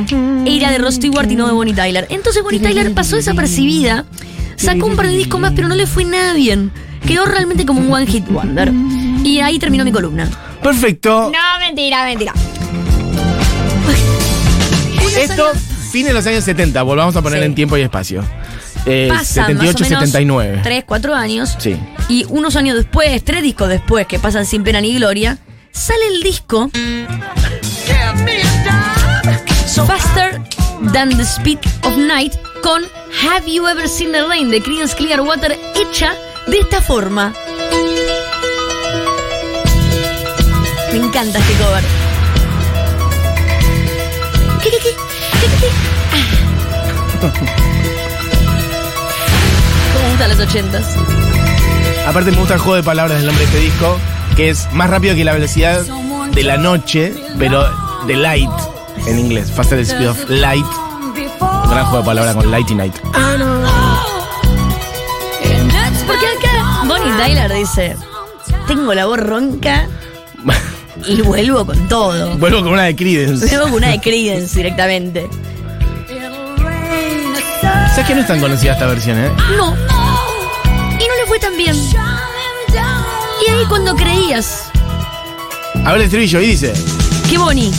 era 0.45 0.71
de 0.71 0.77
Ross 0.79 0.95
Stewart 0.95 1.29
y 1.31 1.36
no 1.36 1.48
de 1.48 1.53
Bonnie 1.53 1.74
Tyler. 1.74 2.07
Entonces 2.10 2.43
Bonnie 2.43 2.60
Tyler 2.60 2.93
pasó 2.93 3.15
desapercibida, 3.15 4.05
sacó 4.57 4.88
un 4.88 4.95
par 4.95 5.07
de 5.07 5.15
discos 5.15 5.39
más, 5.39 5.53
pero 5.55 5.67
no 5.69 5.75
le 5.75 5.86
fue 5.88 6.03
nada 6.03 6.33
bien. 6.33 6.71
Quedó 7.07 7.25
realmente 7.25 7.65
como 7.65 7.79
un 7.81 7.91
One 7.91 8.05
Hit 8.07 8.27
Wonder. 8.27 8.71
Y 9.24 9.39
ahí 9.39 9.60
terminó 9.60 9.83
mi 9.86 9.91
columna. 9.91 10.29
Perfecto. 10.62 11.31
No, 11.31 11.65
mentira, 11.65 12.03
mentira. 12.05 12.33
Esto, 15.17 15.51
fin 15.91 16.05
de 16.05 16.13
los 16.13 16.25
años 16.25 16.43
70. 16.43 16.81
Volvamos 16.83 17.15
a 17.15 17.21
poner 17.21 17.39
Sí. 17.39 17.45
en 17.45 17.55
tiempo 17.55 17.77
y 17.77 17.81
espacio. 17.81 18.24
Eh, 18.86 19.08
Pasa 19.10 19.46
78, 19.46 19.58
más 19.58 19.76
o 19.76 19.80
menos 19.84 20.00
79. 20.10 20.60
3, 20.64 20.84
4 20.86 21.16
años. 21.16 21.56
Sí. 21.60 21.78
Y 22.10 22.26
unos 22.30 22.56
años 22.56 22.76
después, 22.76 23.24
tres 23.24 23.44
discos 23.44 23.70
después, 23.70 24.08
que 24.08 24.20
pasan 24.20 24.46
sin 24.46 24.64
pena 24.64 24.82
ni 24.82 24.96
gloria, 24.96 25.38
sale 25.72 26.08
el 26.08 26.24
disco 26.24 26.70
Faster 29.86 30.42
Than 30.94 31.16
the 31.16 31.24
Speed 31.24 31.60
of 31.84 31.98
Night 31.98 32.34
con 32.62 32.84
Have 33.24 33.52
You 33.52 33.68
Ever 33.68 33.88
Seen 33.88 34.12
the 34.12 34.24
Rain 34.24 34.50
de 34.50 34.62
Creedence 34.62 34.96
Clearwater 34.96 35.58
hecha 35.76 36.14
de 36.48 36.60
esta 36.60 36.82
forma. 36.82 37.34
Me 40.92 40.98
encanta 40.98 41.40
este 41.40 41.54
cover. 41.54 41.84
¿Qué, 44.62 44.70
qué, 44.70 44.78
qué? 44.78 44.90
¿Qué, 45.40 45.48
qué, 45.48 45.58
qué? 45.62 45.72
Ah. 47.24 48.08
¿Cómo 50.12 50.24
gustan 50.24 50.38
los 50.38 50.48
ochentas? 50.50 50.86
Aparte 52.06 52.32
me 52.32 52.38
gusta 52.38 52.56
el 52.56 52.60
juego 52.60 52.75
de 52.75 52.84
palabras 52.84 53.20
del 53.20 53.27
nombre 53.27 53.46
de 53.46 53.51
este 53.51 53.60
disco, 53.65 53.98
que 54.36 54.50
es 54.50 54.68
más 54.74 54.89
rápido 54.89 55.15
que 55.15 55.24
la 55.24 55.32
velocidad 55.32 55.80
de 56.34 56.44
la 56.44 56.58
noche, 56.58 57.13
pero 57.39 57.65
de 58.08 58.15
light 58.18 58.50
en 59.08 59.20
inglés. 59.20 59.50
Faster 59.51 59.77
the 59.77 59.86
speed 59.86 60.10
of 60.10 60.30
light. 60.30 60.65
Un 60.65 61.72
gran 61.72 61.86
juego 61.86 62.00
de 62.00 62.06
palabras 62.06 62.36
con 62.36 62.51
light 62.51 62.70
y 62.70 62.75
night. 62.75 62.94
Porque 66.06 66.25
acá 66.25 66.84
Bonnie 66.86 67.13
Tyler 67.13 67.53
dice, 67.53 67.96
tengo 68.68 68.94
la 68.94 69.06
voz 69.06 69.18
ronca 69.18 69.88
y 71.08 71.22
vuelvo 71.22 71.65
con 71.65 71.88
todo. 71.88 72.36
Vuelvo 72.38 72.63
con 72.63 72.74
una 72.74 72.84
de 72.84 72.98
Creedence. 72.98 73.48
Vuelvo 73.48 73.63
con 73.63 73.75
una 73.75 73.88
de 73.91 74.01
Creedence 74.01 74.58
directamente. 74.58 75.30
¿Sabes 77.91 78.08
que 78.08 78.15
no 78.15 78.22
es 78.22 78.27
tan 78.27 78.41
conocida 78.41 78.74
esta 78.74 78.88
versión, 78.88 79.18
eh? 79.18 79.32
No. 79.56 79.90
Fue 81.32 81.40
tan 81.40 81.56
bien. 81.56 81.74
Y 83.48 83.50
ahí 83.50 83.64
cuando 83.70 83.96
creías 83.96 84.64
A 85.86 85.94
ver 85.94 86.02
el 86.02 86.02
estribillo 86.02 86.42
y 86.42 86.48
dice. 86.48 86.74
que 87.30 87.38
Bonnie 87.38 87.72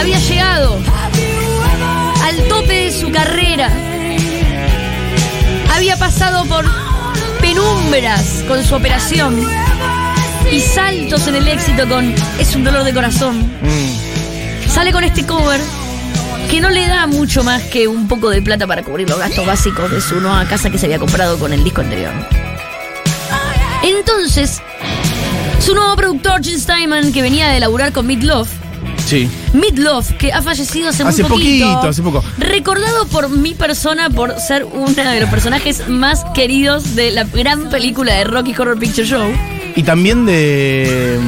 había 0.00 0.18
llegado 0.18 0.78
al 2.24 2.48
tope 2.48 2.84
de 2.86 2.92
su 2.98 3.10
carrera, 3.12 3.70
había 5.74 5.98
pasado 5.98 6.46
por 6.46 6.64
penumbras 7.42 8.42
con 8.48 8.64
su 8.64 8.74
operación 8.74 9.38
y 10.50 10.60
saltos 10.62 11.26
en 11.28 11.34
el 11.36 11.46
éxito 11.48 11.86
con 11.86 12.14
Es 12.38 12.56
un 12.56 12.64
dolor 12.64 12.84
de 12.84 12.94
corazón. 12.94 13.40
mm, 13.60 14.66
Sale 14.70 14.92
con 14.92 15.04
este 15.04 15.26
cover 15.26 15.60
que 16.48 16.60
no 16.60 16.70
le 16.70 16.86
da 16.86 17.06
mucho 17.06 17.42
más 17.42 17.62
que 17.64 17.88
un 17.88 18.06
poco 18.08 18.30
de 18.30 18.40
plata 18.40 18.66
para 18.66 18.82
cubrir 18.82 19.08
los 19.08 19.18
gastos 19.18 19.44
básicos 19.46 19.90
de 19.90 20.00
su 20.00 20.20
nueva 20.20 20.44
casa 20.46 20.70
que 20.70 20.78
se 20.78 20.86
había 20.86 20.98
comprado 20.98 21.38
con 21.38 21.52
el 21.52 21.64
disco 21.64 21.80
anterior. 21.80 22.12
Entonces, 23.82 24.60
su 25.58 25.74
nuevo 25.74 25.96
productor, 25.96 26.42
Jim 26.42 26.58
Steinman, 26.58 27.12
que 27.12 27.22
venía 27.22 27.48
de 27.48 27.60
laburar 27.60 27.92
con 27.92 28.06
Meat 28.06 28.22
Love, 28.22 28.48
sí. 29.06 29.28
Meat 29.52 29.78
Love, 29.78 30.16
que 30.18 30.32
ha 30.32 30.42
fallecido 30.42 30.90
hace, 30.90 31.02
Hace 31.02 31.22
muy 31.22 31.30
poquito, 31.30 31.66
poquito, 31.66 31.88
hace 31.88 32.02
poco. 32.02 32.24
Recordado 32.38 33.06
por 33.06 33.28
mi 33.28 33.54
persona 33.54 34.10
por 34.10 34.38
ser 34.38 34.64
uno 34.64 34.92
de 34.94 35.20
los 35.20 35.30
personajes 35.30 35.88
más 35.88 36.24
queridos 36.34 36.94
de 36.94 37.10
la 37.10 37.24
gran 37.24 37.70
película 37.70 38.14
de 38.14 38.24
Rocky 38.24 38.54
Horror 38.56 38.78
Picture 38.78 39.06
Show 39.06 39.28
Y 39.74 39.82
también 39.82 40.26
de. 40.26 41.18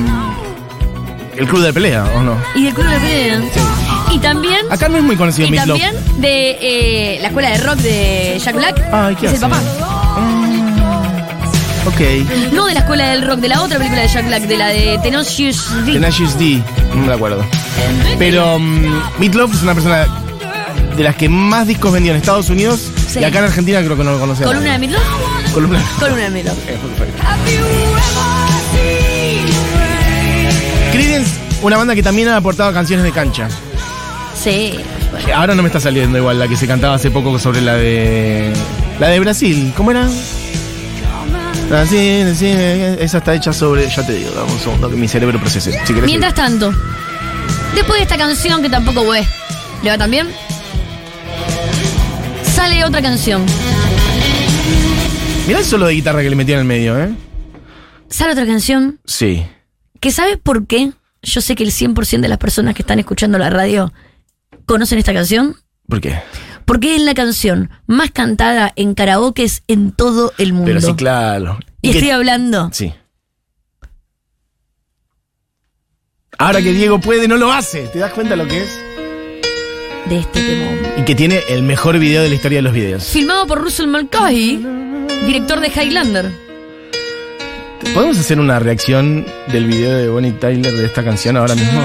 Mm, 1.38 1.42
El 1.42 1.49
Club 1.49 1.62
de 1.62 1.73
Pelea, 1.73 2.04
¿o 2.16 2.23
no? 2.23 2.37
y 2.54 2.64
del 2.64 2.75
Club 2.75 2.87
de 2.88 2.99
Pelea. 3.00 3.40
Y 4.12 4.18
también 4.21 4.59
Acá 4.71 4.88
no 4.88 4.97
es 4.99 5.02
muy 5.04 5.16
conocido 5.16 5.47
Y 5.49 5.50
Meat 5.50 5.66
Loaf. 5.66 5.80
también 5.80 6.21
de 6.21 6.59
eh, 6.61 7.18
la 7.21 7.28
escuela 7.28 7.50
de 7.50 7.59
rock 7.59 7.76
de 7.76 8.40
Jack 8.42 8.57
Black. 8.57 8.83
Ay, 8.92 9.14
¿qué 9.16 9.26
es 9.26 9.33
el 9.35 9.45
hace? 9.45 9.49
papá. 9.49 9.62
Ok. 11.87 12.00
No 12.52 12.66
de 12.66 12.75
la 12.75 12.80
escuela 12.80 13.09
del 13.11 13.26
rock, 13.26 13.38
de 13.40 13.49
la 13.49 13.62
otra 13.62 13.78
película 13.78 14.02
de 14.02 14.09
Jack 14.09 14.26
Black, 14.26 14.42
de 14.45 14.57
la 14.57 14.66
de 14.68 14.99
Tenacious 15.02 15.71
D. 15.87 15.92
Tenacious 15.92 16.38
D, 16.38 16.62
no 16.95 17.07
me 17.07 17.12
acuerdo. 17.12 17.45
Pero 18.18 18.59
Meat 18.59 19.35
Loaf 19.35 19.54
es 19.54 19.62
una 19.62 19.75
persona 19.75 20.07
de 20.97 21.02
las 21.04 21.14
que 21.16 21.28
más 21.28 21.66
discos 21.66 21.92
vendió 21.92 22.12
en 22.12 22.18
Estados 22.18 22.50
Unidos 22.50 22.80
Sí. 23.09 23.21
y 23.21 23.25
acá 23.25 23.38
en 23.38 23.45
Argentina 23.45 23.80
creo 23.83 23.97
que 23.97 24.04
no 24.04 24.12
lo 24.12 24.18
conocen. 24.21 24.45
¿Columna 24.47 24.73
de 24.73 24.78
Midlove? 24.78 25.02
Columna. 25.54 25.83
Columna 26.00 26.23
de 26.25 26.30
Midlove. 26.30 26.57
Eh, 26.68 26.78
perfecto. 26.99 27.23
Una 31.62 31.77
banda 31.77 31.95
que 31.95 32.03
también 32.03 32.29
ha 32.29 32.37
aportado 32.37 32.73
canciones 32.73 33.05
de 33.05 33.12
cancha. 33.12 33.49
Sí. 34.41 34.79
bueno. 35.11 35.27
Ahora 35.35 35.55
no 35.55 35.62
me 35.62 35.69
está 35.69 35.81
saliendo 35.81 36.19
igual 36.19 36.38
la 36.38 36.47
que 36.49 36.57
se 36.57 36.67
cantaba 36.67 36.95
hace 36.95 37.11
poco 37.11 37.38
sobre 37.38 37.61
la 37.61 37.75
de. 37.75 38.53
La 39.00 39.09
de 39.09 39.21
Brasil. 39.21 39.73
¿Cómo 39.77 39.91
era? 39.91 40.09
Brasil, 41.69 42.35
sí, 42.35 42.47
esa 42.47 43.19
está 43.19 43.35
hecha 43.35 43.53
sobre. 43.53 43.88
Ya 43.88 44.07
te 44.07 44.12
digo, 44.15 44.31
dame 44.31 44.53
un 44.53 44.59
segundo 44.59 44.88
que 44.91 44.97
mi 44.97 45.07
cerebro 45.09 45.38
procese. 45.41 45.73
Si 45.85 45.93
querés, 45.93 46.05
Mientras 46.07 46.35
tanto, 46.35 46.73
después 47.75 47.99
de 47.99 48.03
esta 48.05 48.17
canción 48.17 48.62
que 48.62 48.71
tampoco 48.71 49.05
fue, 49.05 49.27
¿le 49.83 49.91
va 49.91 49.99
también? 49.99 50.29
Sale 52.55 52.85
otra 52.85 53.03
canción. 53.03 53.45
Mirá 55.47 55.59
el 55.61 55.65
solo 55.65 55.87
de 55.87 55.95
guitarra 55.95 56.23
que 56.23 56.31
le 56.31 56.37
metí 56.37 56.53
en 56.53 56.59
el 56.61 56.65
medio, 56.65 56.99
¿eh? 56.99 57.11
Sale 58.09 58.33
otra 58.33 58.47
canción 58.47 58.99
Sí. 59.05 59.45
que 60.00 60.11
¿sabes 60.11 60.38
por 60.43 60.67
qué 60.67 60.93
yo 61.23 61.41
sé 61.41 61.55
que 61.55 61.65
el 61.65 61.71
100% 61.73 62.21
de 62.21 62.29
las 62.29 62.39
personas 62.39 62.75
que 62.75 62.83
están 62.83 62.99
escuchando 62.99 63.39
la 63.39 63.51
radio 63.51 63.93
conocen 64.67 64.99
esta 64.99 65.13
canción. 65.15 65.57
¿Por 65.89 66.01
qué? 66.01 66.19
Porque 66.65 66.97
es 66.97 67.03
la 67.03 67.15
canción 67.15 67.71
más 67.87 68.11
cantada 68.11 68.73
en 68.77 68.95
karaokes 68.95 69.63
en 69.69 69.93
todo 69.93 70.33
el 70.39 70.53
mundo. 70.53 70.67
Pero 70.67 70.81
sí, 70.81 70.95
claro. 70.95 71.59
Y 71.81 71.93
que- 71.93 71.99
estoy 71.99 72.11
hablando 72.11 72.71
Sí. 72.73 72.93
Ahora 76.39 76.63
que 76.63 76.73
Diego 76.73 77.01
puede, 77.01 77.27
no 77.27 77.37
lo 77.37 77.53
hace. 77.53 77.89
¿Te 77.89 77.99
das 77.99 78.13
cuenta 78.13 78.37
lo 78.37 78.47
que 78.47 78.63
es? 78.63 78.79
de 80.09 80.21
este 80.21 80.41
temón. 80.43 80.79
Y 80.97 81.03
que 81.05 81.15
tiene 81.15 81.41
el 81.51 81.63
mejor 81.63 81.99
video 81.99 82.23
de 82.23 82.31
la 82.31 82.35
historia 82.35 82.59
de 82.59 82.63
los 82.63 82.73
videos. 82.73 83.05
Filmado 83.05 83.47
por 83.47 83.61
Russell 83.61 83.89
Mulcahy, 83.89 84.57
director 85.27 85.61
de 85.61 85.69
Highlander. 85.69 86.48
¿Podemos 87.94 88.18
hacer 88.18 88.38
una 88.40 88.58
reacción 88.58 89.25
del 89.49 89.66
video 89.66 89.97
de 89.97 90.08
Bonnie 90.08 90.32
Tyler 90.32 90.73
de 90.73 90.87
esta 90.87 91.04
canción 91.04 91.37
ahora 91.37 91.54
mismo? 91.54 91.80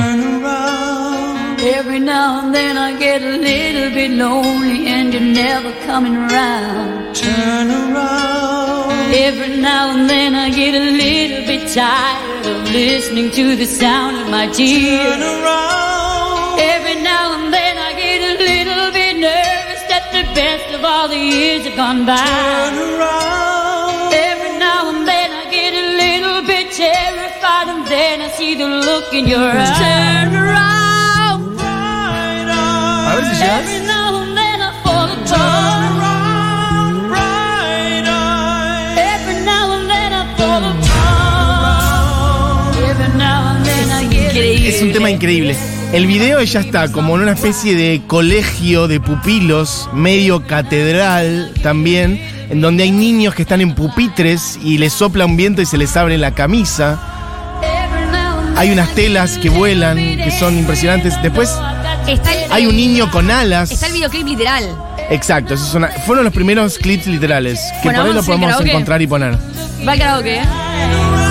Every 1.66 2.00
now 2.00 2.40
and 2.40 2.54
then 2.54 2.78
I 2.78 2.98
get 2.98 3.22
a 3.22 3.38
little 3.38 3.90
bit 3.94 4.12
lonely 4.12 4.88
and 4.88 5.14
you're 5.14 5.22
never 5.22 5.72
coming 5.86 6.16
around. 6.16 7.16
Turn 7.16 7.72
around. 7.72 9.14
Every 9.14 9.58
now 9.62 9.92
and 9.92 10.10
then 10.10 10.36
I 10.36 10.50
get 10.50 10.76
a 10.76 10.92
little 10.92 11.46
bit 11.46 11.74
tired 11.74 12.46
of 12.46 12.72
listening 12.72 13.32
to 13.32 13.56
the 13.56 13.66
sound 13.66 14.18
of 14.18 14.30
my 14.30 14.48
tears. 14.48 15.00
Turn 15.00 15.22
around. 15.22 16.60
Every 16.60 17.02
now 17.02 17.36
and 17.40 17.54
then 17.54 17.78
I 17.78 17.94
get 17.94 18.20
a 18.22 18.34
little 18.44 18.92
bit 18.92 19.18
nervous 19.18 19.84
that 19.88 20.12
the 20.12 20.24
best 20.34 20.74
of 20.74 20.84
all 20.84 21.08
the 21.08 21.18
years 21.18 21.64
have 21.66 21.78
gone 21.78 22.06
by. 22.06 22.18
Turn 22.18 23.00
around. 23.00 23.43
Terrified 26.76 27.68
and 27.68 27.86
then 27.86 28.22
I 28.22 28.30
see 28.30 28.56
the 28.56 28.66
look 28.66 29.14
in 29.14 29.28
your 29.28 29.40
eyes. 29.40 29.70
Turn 29.78 30.36
around. 30.36 31.60
A 31.60 33.16
ver 33.16 33.26
si 33.26 33.36
llegas. 33.36 33.84
Es 44.66 44.82
un 44.82 44.92
tema 44.92 45.12
increíble. 45.12 45.56
El 45.94 46.08
video 46.08 46.40
ella 46.40 46.60
está 46.62 46.92
como 46.92 47.16
en 47.16 47.22
una 47.22 47.34
especie 47.34 47.76
de 47.76 48.02
colegio 48.08 48.88
de 48.88 49.00
pupilos, 49.00 49.88
medio 49.94 50.48
catedral 50.48 51.54
también, 51.62 52.20
en 52.50 52.62
donde 52.62 52.84
hay 52.84 52.92
niños 52.92 53.36
que 53.36 53.42
están 53.44 53.62
en 53.62 53.76
pupitres 53.76 54.60
y 54.64 54.78
les 54.78 54.94
sopla 54.94 55.26
un 55.26 55.38
viento 55.38 55.62
y 55.62 55.66
se 55.66 55.78
les 55.78 55.96
abre 55.98 56.18
la 56.18 56.34
camisa. 56.34 57.00
Hay 58.56 58.72
unas 58.72 58.94
telas 58.94 59.38
que 59.38 59.50
vuelan, 59.50 59.98
que 59.98 60.32
son 60.32 60.58
impresionantes. 60.58 61.20
Después 61.22 61.50
Está 62.08 62.34
el, 62.34 62.52
hay 62.52 62.66
un 62.66 62.76
niño 62.76 63.10
con 63.12 63.32
alas. 63.32 63.72
Está 63.72 63.88
el 63.88 63.94
videoclip 63.94 64.28
literal. 64.28 64.64
Exacto, 65.10 65.54
esos 65.54 65.68
son, 65.68 65.88
fueron 66.06 66.26
los 66.26 66.34
primeros 66.34 66.78
clips 66.78 67.08
literales, 67.08 67.60
que 67.82 67.90
Bueno, 67.90 68.00
por 68.00 68.08
ahí 68.10 68.14
lo 68.14 68.24
podemos 68.24 68.62
encontrar 68.62 69.02
y 69.02 69.08
poner. 69.08 69.38
Va 69.88 69.94
al 69.94 70.00
karaoke, 70.00 70.38
¿eh? 70.38 71.23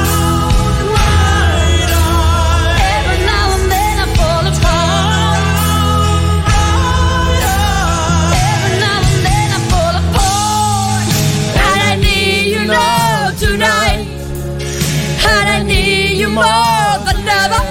More 16.32 16.96
than 17.04 17.20
ever. 17.28 17.62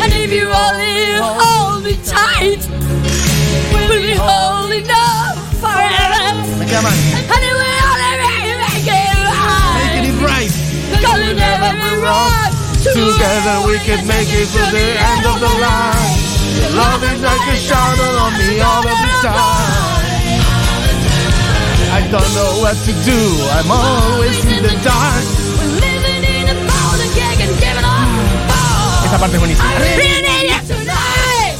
And 0.00 0.10
if 0.12 0.32
you 0.32 0.48
only 0.48 1.20
hold 1.20 1.84
me 1.84 1.94
tight, 2.00 2.64
we'll 3.72 3.88
be 4.00 4.16
holding 4.16 4.88
on 4.88 5.36
forever. 5.60 6.40
Me 6.56 6.64
queda 6.64 6.80
mal. 6.80 6.96
And 7.28 7.42
it 7.44 7.54
will 7.60 7.80
only 7.84 8.12
make 8.24 8.56
make 8.64 8.88
it 8.88 9.12
right. 9.28 9.76
Making 9.76 10.06
it 10.08 10.18
right. 10.24 10.52
Cause 11.04 11.20
it 11.20 11.36
never 11.36 11.70
be 11.76 11.90
wrong. 12.00 12.48
Together 12.80 13.56
we 13.68 13.76
can 13.84 14.00
make 14.08 14.28
it 14.32 14.48
to 14.56 14.62
the 14.72 14.86
end 14.96 15.24
of 15.28 15.36
the 15.40 15.52
line. 15.60 16.16
Love 16.72 17.02
is 17.04 17.20
like 17.20 17.46
a 17.52 17.56
shadow 17.56 18.10
on 18.24 18.32
me 18.40 18.60
all 18.60 18.84
of 18.84 18.98
the 19.04 19.12
time. 19.20 20.04
I 21.92 22.00
don't 22.10 22.32
know 22.34 22.52
what 22.64 22.76
to 22.88 22.92
do. 23.04 23.20
I'm 23.56 23.70
always 23.70 24.44
in 24.44 24.62
the 24.62 24.74
dark. 24.82 25.24
Esta 29.14 29.20
parte 29.20 29.36
es 29.36 29.40
buenísima. 29.40 29.70
I 29.70 29.78
really 29.78 30.22
need 30.22 30.50
you 30.50 30.74
tonight. 30.74 31.54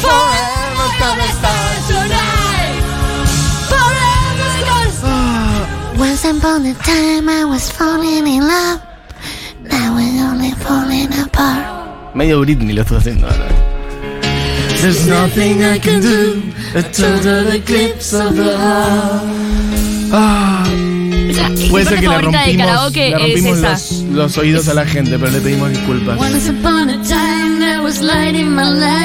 Forever's 0.00 0.96
gonna 0.98 1.28
start 1.36 1.78
tonight. 1.86 2.80
Forever's 3.68 4.60
gonna 4.70 4.90
start. 4.90 5.98
Once 5.98 6.24
upon 6.24 6.64
a 6.64 6.72
time 6.76 7.28
I 7.28 7.44
was 7.44 7.70
falling 7.70 8.26
in 8.26 8.48
love. 8.48 8.80
Now 9.60 9.94
we're 9.94 10.24
only 10.24 10.52
falling 10.52 11.12
apart. 11.12 12.14
Medio 12.14 12.40
Britney 12.40 12.72
lo 12.72 12.80
estoy 12.80 12.96
haciendo 12.96 13.28
ahora. 13.28 13.48
There's 14.80 15.06
nothing 15.06 15.62
I 15.62 15.78
can 15.78 16.00
do. 16.00 16.42
A 16.74 16.82
total 16.84 17.52
eclipse 17.52 18.14
of 18.14 18.34
the 18.34 18.56
heart. 18.56 19.22
Ah. 20.10 20.71
Puede 21.70 21.84
ser 21.84 22.00
que 22.00 22.08
le 22.08 22.18
rompimos, 22.20 22.56
karaoke 22.66 23.10
le 23.10 23.16
es 23.34 23.42
rompimos 23.42 23.58
los, 23.58 23.92
los 24.12 24.38
oídos 24.38 24.68
a 24.68 24.74
la 24.74 24.86
gente, 24.86 25.18
pero 25.18 25.30
le 25.30 25.40
pedimos 25.40 25.70
disculpas. 25.70 26.18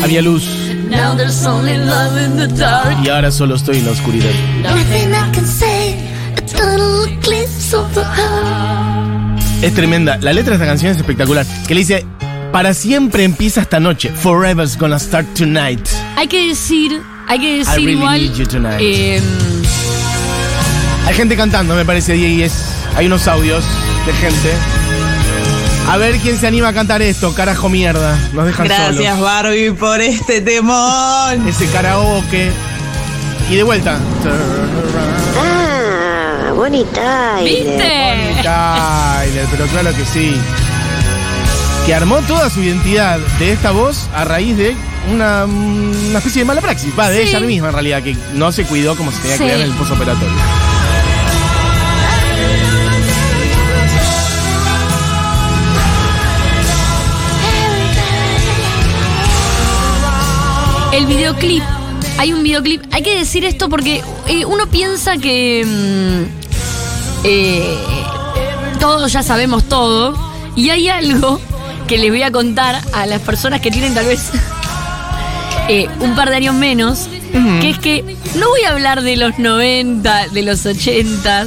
Había 0.03 0.21
luz 0.21 0.43
Now 0.89 1.15
there's 1.15 1.45
only 1.45 1.77
love 1.77 2.17
in 2.17 2.37
the 2.37 2.47
dark. 2.47 2.97
y 3.03 3.09
ahora 3.09 3.29
solo 3.29 3.55
estoy 3.55 3.77
en 3.79 3.85
la 3.85 3.91
oscuridad. 3.91 4.31
I. 4.63 5.97
Es 9.61 9.73
tremenda. 9.73 10.17
La 10.21 10.31
letra 10.33 10.51
de 10.51 10.55
esta 10.55 10.65
canción 10.65 10.91
es 10.91 10.97
espectacular. 10.97 11.45
Que 11.67 11.73
le 11.73 11.81
dice, 11.81 12.05
para 12.53 12.73
siempre 12.73 13.23
empieza 13.25 13.61
esta 13.61 13.79
noche. 13.79 14.11
Forever's 14.15 14.77
gonna 14.77 14.99
start 14.99 15.27
tonight. 15.33 15.85
Hay 16.15 16.27
que 16.27 16.47
decir, 16.47 17.01
hay 17.27 17.39
que 17.39 17.57
decir 17.57 17.75
really 17.75 17.91
igual. 17.93 18.21
need 18.21 18.33
you 18.35 18.45
tonight. 18.45 18.79
eh, 18.79 19.19
Hay 21.07 21.13
gente 21.13 21.37
cantando, 21.37 21.73
me 21.73 21.85
parece, 21.85 22.15
y 22.17 22.43
es, 22.43 22.53
hay 22.95 23.05
unos 23.07 23.27
audios 23.27 23.63
de 24.05 24.13
gente. 24.13 24.51
A 25.89 25.95
ver 25.95 26.17
quién 26.17 26.37
se 26.37 26.45
anima 26.47 26.67
a 26.67 26.73
cantar 26.73 27.01
esto, 27.01 27.33
carajo 27.33 27.69
mierda. 27.69 28.17
Nos 28.33 28.45
dejan 28.45 28.67
Gracias 28.67 28.95
solos. 29.15 29.21
Barbie 29.21 29.71
por 29.71 30.01
este 30.01 30.41
temón. 30.41 31.47
Ese 31.47 31.65
karaoke. 31.67 32.51
Y 33.49 33.55
de 33.55 33.63
vuelta. 33.63 33.97
Ah, 35.39 36.51
bonita. 36.53 37.37
¿Viste? 37.41 37.77
Tyler, 38.43 39.45
pero 39.49 39.65
claro 39.67 39.95
que 39.95 40.03
sí. 40.05 40.35
Que 41.85 41.95
armó 41.95 42.17
toda 42.23 42.49
su 42.49 42.61
identidad 42.61 43.17
de 43.39 43.53
esta 43.53 43.71
voz 43.71 44.09
a 44.13 44.25
raíz 44.25 44.57
de 44.57 44.75
una, 45.13 45.45
una 45.45 46.17
especie 46.17 46.41
de 46.41 46.45
mala 46.45 46.59
praxis. 46.59 46.91
Va, 46.99 47.09
de 47.09 47.23
Sí. 47.23 47.29
ella 47.29 47.39
misma 47.39 47.67
en 47.69 47.73
realidad, 47.73 48.03
que 48.03 48.17
no 48.33 48.51
se 48.51 48.65
cuidó 48.65 48.97
como 48.97 49.09
se 49.11 49.19
tenía 49.19 49.37
que 49.37 49.37
Sí. 49.37 49.43
cuidar 49.45 49.59
en 49.61 49.71
el 49.71 49.77
posoperatorio. 49.77 50.35
El 60.91 61.05
videoclip. 61.05 61.63
Hay 62.17 62.33
un 62.33 62.43
videoclip. 62.43 62.83
Hay 62.91 63.03
que 63.03 63.17
decir 63.17 63.45
esto 63.45 63.69
porque 63.69 64.03
eh, 64.27 64.45
uno 64.45 64.67
piensa 64.67 65.17
que. 65.17 65.65
mm, 65.65 67.25
eh, 67.25 67.77
todos 68.79 69.11
ya 69.11 69.23
sabemos 69.23 69.63
todo. 69.65 70.15
Y 70.55 70.69
hay 70.69 70.89
algo 70.89 71.39
que 71.87 71.97
les 71.97 72.09
voy 72.09 72.23
a 72.23 72.31
contar 72.31 72.81
a 72.93 73.05
las 73.05 73.21
personas 73.21 73.61
que 73.61 73.71
tienen 73.71 73.93
tal 73.93 74.05
vez 74.05 74.31
eh, 75.69 75.87
un 75.99 76.15
par 76.15 76.29
de 76.29 76.37
años 76.37 76.55
menos. 76.55 77.09
Que 77.61 77.69
es 77.69 77.77
que 77.77 78.17
no 78.35 78.49
voy 78.49 78.63
a 78.63 78.71
hablar 78.71 79.03
de 79.03 79.15
los 79.15 79.37
90, 79.37 80.29
de 80.29 80.41
los 80.41 80.65
80. 80.65 81.45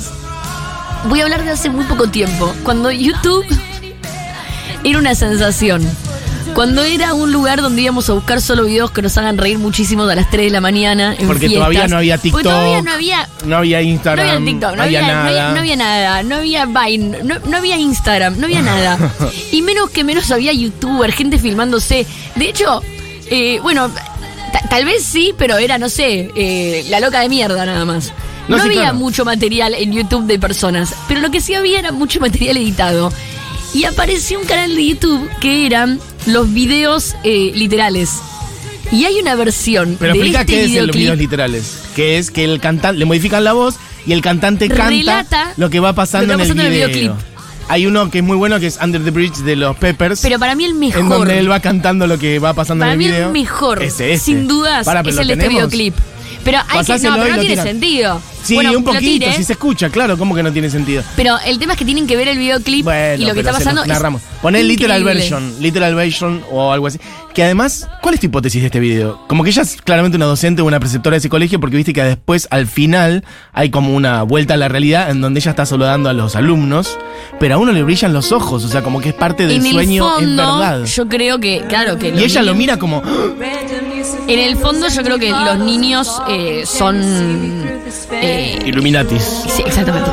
Voy 1.09 1.20
a 1.20 1.24
hablar 1.24 1.42
de 1.42 1.50
hace 1.50 1.68
muy 1.68 1.85
poco 1.87 2.09
tiempo. 2.09 2.53
Cuando 2.62 2.92
YouTube 2.92 3.44
era 4.85 4.98
una 4.98 5.14
sensación. 5.14 5.83
Cuando 6.60 6.82
era 6.84 7.14
un 7.14 7.32
lugar 7.32 7.62
donde 7.62 7.80
íbamos 7.80 8.10
a 8.10 8.12
buscar 8.12 8.42
solo 8.42 8.64
videos 8.64 8.90
que 8.90 9.00
nos 9.00 9.16
hagan 9.16 9.38
reír 9.38 9.58
muchísimo 9.58 10.02
a 10.02 10.14
las 10.14 10.28
3 10.28 10.44
de 10.44 10.50
la 10.50 10.60
mañana. 10.60 11.14
En 11.18 11.26
Porque 11.26 11.48
fiestas. 11.48 11.56
todavía 11.58 11.88
no 11.88 11.96
había 11.96 12.16
Porque 12.16 12.22
TikTok. 12.28 12.42
todavía 12.42 12.82
no 12.82 12.92
había. 12.92 13.28
No 13.46 13.56
había 13.56 13.78
No 13.80 13.84
Instagram. 13.88 14.28
había 14.28 14.44
TikTok, 14.44 14.70
no, 14.72 14.76
no 14.76 14.82
había, 14.82 15.00
no 15.00 15.06
nada. 15.06 15.26
había- 15.28 15.50
no 15.52 15.58
había 15.58 15.76
nada, 15.76 16.22
no 16.22 16.36
había 16.36 16.66
Vine, 16.66 17.18
no, 17.24 17.38
no 17.38 17.56
había 17.56 17.78
Instagram, 17.78 18.38
no 18.38 18.44
había 18.44 18.60
nada. 18.60 18.98
Y 19.52 19.62
menos 19.62 19.88
que 19.88 20.04
menos 20.04 20.30
había 20.30 20.52
youtuber, 20.52 21.10
gente 21.12 21.38
filmándose. 21.38 22.06
De 22.36 22.50
hecho, 22.50 22.82
eh, 23.30 23.58
bueno, 23.62 23.90
ta- 24.52 24.60
tal 24.68 24.84
vez 24.84 25.02
sí, 25.02 25.32
pero 25.38 25.56
era, 25.56 25.78
no 25.78 25.88
sé, 25.88 26.30
eh, 26.36 26.84
la 26.90 27.00
loca 27.00 27.20
de 27.20 27.30
mierda 27.30 27.64
nada 27.64 27.86
más. 27.86 28.12
No, 28.48 28.58
No, 28.58 28.62
sí, 28.62 28.68
había 28.68 28.80
claro. 28.82 28.98
mucho 28.98 29.24
material 29.24 29.72
en 29.72 29.92
YouTube 29.94 30.26
de 30.26 30.38
personas, 30.38 30.94
pero 31.08 31.20
lo 31.20 31.30
que 31.30 31.40
sí 31.40 31.54
había 31.54 31.78
era 31.78 31.90
mucho 31.90 32.20
material 32.20 32.58
editado. 32.58 33.10
Y 33.72 33.84
apareció 33.84 34.38
un 34.38 34.44
canal 34.46 34.74
de 34.74 34.84
YouTube 34.88 35.26
que 35.40 35.64
era 35.64 35.86
los 36.26 36.52
videos 36.52 37.14
eh, 37.24 37.52
literales. 37.54 38.11
Y 38.92 39.04
hay 39.04 39.20
una 39.20 39.35
versión 39.37 39.96
Pero 40.00 40.12
de 40.14 40.18
explica 40.18 40.40
este 40.40 40.52
qué 40.52 40.64
es 40.64 40.66
en 40.66 40.87
los 40.87 40.87
videoclip 40.87 40.94
videos 40.96 41.18
literales. 41.18 41.78
Que 41.94 42.18
es 42.18 42.30
que 42.30 42.44
el 42.44 42.61
cantante, 42.61 42.98
le 42.98 43.04
modifican 43.04 43.44
la 43.44 43.52
voz 43.52 43.76
y 44.06 44.12
el 44.12 44.20
cantante 44.22 44.68
canta 44.68 44.88
Relata 44.88 45.52
lo 45.56 45.70
que 45.70 45.78
va 45.80 45.92
pasando, 45.92 46.33
lo 46.33 46.38
que 46.38 46.42
va 46.44 46.48
pasando 46.48 46.62
en, 46.62 46.68
en 46.68 46.72
el 46.74 46.88
video. 46.90 47.09
videoclip. 47.12 47.26
Hay 47.68 47.87
uno 47.87 48.11
que 48.11 48.18
es 48.18 48.24
muy 48.24 48.37
bueno 48.37 48.59
que 48.59 48.66
es 48.66 48.78
Under 48.83 49.04
the 49.04 49.12
Bridge 49.12 49.37
de 49.44 49.54
los 49.54 49.76
Peppers. 49.76 50.20
Pero 50.22 50.40
para 50.40 50.56
mí 50.56 50.64
el 50.64 50.74
mejor. 50.74 51.00
en 51.02 51.09
donde 51.09 51.38
él 51.38 51.48
va 51.48 51.61
cantando 51.61 52.09
lo 52.09 52.18
que 52.18 52.40
va 52.40 52.52
pasando 52.52 52.83
Para 52.83 52.94
en 52.94 52.98
mí 52.98 53.04
el 53.04 53.12
video. 53.12 53.26
el 53.28 53.33
mejor, 53.33 53.80
Ese, 53.83 54.12
ese. 54.14 54.24
sin 54.24 54.48
dudas, 54.48 54.85
pero 54.87 55.09
es 55.09 55.14
¿lo 55.14 55.20
el 55.22 55.28
de 55.28 55.35
este 55.35 55.44
tenemos? 55.46 55.70
videoclip. 55.70 55.94
Pero 56.42 56.59
hay 56.68 56.85
que, 56.85 56.92
no, 56.92 56.98
y 56.98 57.00
pero 57.00 57.16
no 57.16 57.24
lo 57.28 57.35
tiene 57.35 57.48
tiran. 57.48 57.66
sentido. 57.66 58.22
Sí, 58.42 58.55
Bueno, 58.55 58.72
un 58.76 58.85
poquito, 58.85 59.31
si 59.33 59.44
se 59.44 59.53
escucha, 59.53 59.90
claro, 59.90 60.16
¿cómo 60.16 60.35
que 60.35 60.42
no 60.42 60.53
tiene 60.53 60.70
sentido? 60.70 61.03
Pero 61.16 61.37
el 61.44 61.59
tema 61.59 61.74
es 61.74 61.79
que 61.79 61.85
tienen 61.85 62.07
que 62.07 62.16
ver 62.16 62.29
el 62.29 62.38
videoclip 62.38 62.85
Bueno, 62.85 63.22
y 63.22 63.26
lo 63.26 63.35
que 63.35 63.40
está 63.40 63.53
pasando 63.53 63.85
narramos. 63.85 64.22
Poné 64.42 64.62
literal 64.62 65.05
version, 65.05 65.55
literal 65.61 65.94
version 65.94 66.42
o 66.50 66.72
algo 66.72 66.87
así. 66.87 66.98
Que 67.35 67.44
además, 67.44 67.87
¿cuál 68.03 68.14
es 68.14 68.20
tu 68.20 68.26
hipótesis 68.26 68.61
de 68.61 68.66
este 68.66 68.81
video? 68.81 69.20
Como 69.29 69.44
que 69.44 69.50
ella 69.50 69.62
es 69.62 69.76
claramente 69.83 70.16
una 70.16 70.26
docente 70.26 70.62
o 70.62 70.64
una 70.64 70.81
preceptora 70.81 71.14
de 71.14 71.18
ese 71.18 71.29
colegio, 71.29 71.61
porque 71.61 71.76
viste 71.76 71.92
que 71.92 72.03
después, 72.03 72.48
al 72.50 72.66
final, 72.66 73.24
hay 73.53 73.70
como 73.70 73.94
una 73.94 74.24
vuelta 74.24 74.55
a 74.55 74.57
la 74.57 74.66
realidad 74.68 75.11
en 75.11 75.20
donde 75.20 75.38
ella 75.38 75.50
está 75.50 75.64
saludando 75.64 76.09
a 76.09 76.12
los 76.12 76.35
alumnos, 76.35 76.98
pero 77.38 77.55
a 77.55 77.59
uno 77.59 77.70
le 77.70 77.85
brillan 77.85 78.12
los 78.12 78.33
ojos, 78.33 78.64
o 78.64 78.68
sea, 78.68 78.83
como 78.83 79.00
que 79.00 79.11
es 79.11 79.14
parte 79.14 79.46
del 79.46 79.64
En 79.64 79.72
sueño, 79.72 80.05
el 80.18 80.24
fondo, 80.26 80.42
es 80.42 80.48
verdad. 80.59 80.85
yo 80.87 81.09
creo 81.09 81.38
que, 81.38 81.62
claro, 81.68 81.98
que 81.98 82.09
Y 82.09 82.24
ella 82.24 82.42
lo 82.42 82.55
mira 82.55 82.79
como, 82.79 83.00
En 84.26 84.38
el 84.38 84.57
fondo, 84.57 84.88
yo 84.88 85.03
creo 85.03 85.18
que 85.18 85.31
los 85.31 85.59
niños 85.61 86.20
eh, 86.29 86.64
son. 86.66 86.96
eh, 88.12 88.29
Illuminatis. 88.64 89.22
sí, 89.22 89.62
exactamente. 89.66 90.10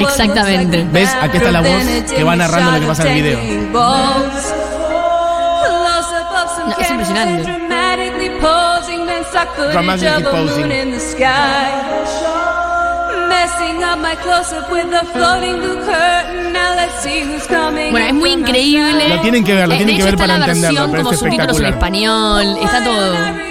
Exactamente. 0.00 0.86
¿Ves? 0.92 1.10
Aquí 1.20 1.36
está 1.38 1.50
la 1.50 1.60
voz 1.60 1.84
que 2.14 2.24
va 2.24 2.36
narrando 2.36 2.72
lo 2.72 2.80
que 2.80 2.86
pasa 2.86 3.02
en 3.02 3.08
el 3.08 3.14
video. 3.22 3.38
No, 6.66 6.76
es 6.78 6.90
impresionante. 6.90 7.42
Dramatically 9.72 10.24
posing. 10.24 10.68
Bueno, 17.90 18.06
es 18.06 18.14
muy 18.14 18.30
increíble. 18.30 19.08
Lo 19.08 19.20
tienen 19.20 19.44
que 19.44 19.54
ver, 19.54 19.68
lo 19.68 19.74
Eh, 19.74 19.78
tienen 19.78 19.96
de 19.96 20.02
que 20.02 20.08
hecho, 20.08 20.16
ver 20.16 20.28
para 20.28 20.38
la 20.38 20.46
entenderlo, 20.46 20.80
versión 20.80 20.90
pero 20.90 21.10
es 21.10 21.18
subtítulos 21.18 21.60
en 21.60 21.66
español, 21.66 22.58
está 22.62 22.84
todo. 22.84 23.47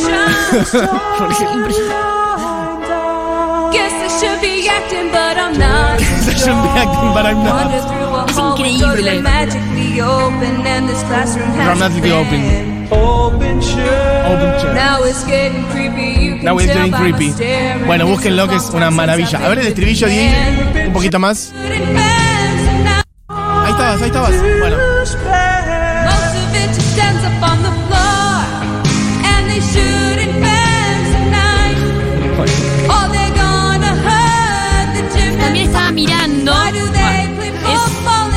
Should 6.40 6.56
be 6.62 6.68
acting, 6.74 7.12
but 7.12 7.26
I'm 7.26 7.44
not. 7.44 7.70
Es 8.30 8.36
increíble. 8.38 9.20
Dramatically 11.64 12.12
open. 12.12 12.88
Open 12.90 13.60
chair. 13.60 14.74
Now 14.74 15.04
it's 15.04 15.24
getting 15.26 15.64
creepy. 15.66 16.42
Now 16.42 16.58
it's 16.58 16.72
getting 16.72 16.92
creepy. 16.92 17.34
Bueno, 17.86 18.06
búsquenlo 18.06 18.48
que 18.48 18.56
es 18.56 18.70
una 18.70 18.90
maravilla. 18.90 19.38
A 19.44 19.48
ver 19.50 19.58
el 19.58 19.66
estribillo, 19.66 20.08
Diego. 20.08 20.34
Un 20.86 20.92
poquito 20.92 21.18
más. 21.18 21.52
Ahí 23.28 23.70
estabas, 23.70 24.00
ahí 24.02 24.08
estabas. 24.08 24.34
Bueno. 24.60 24.76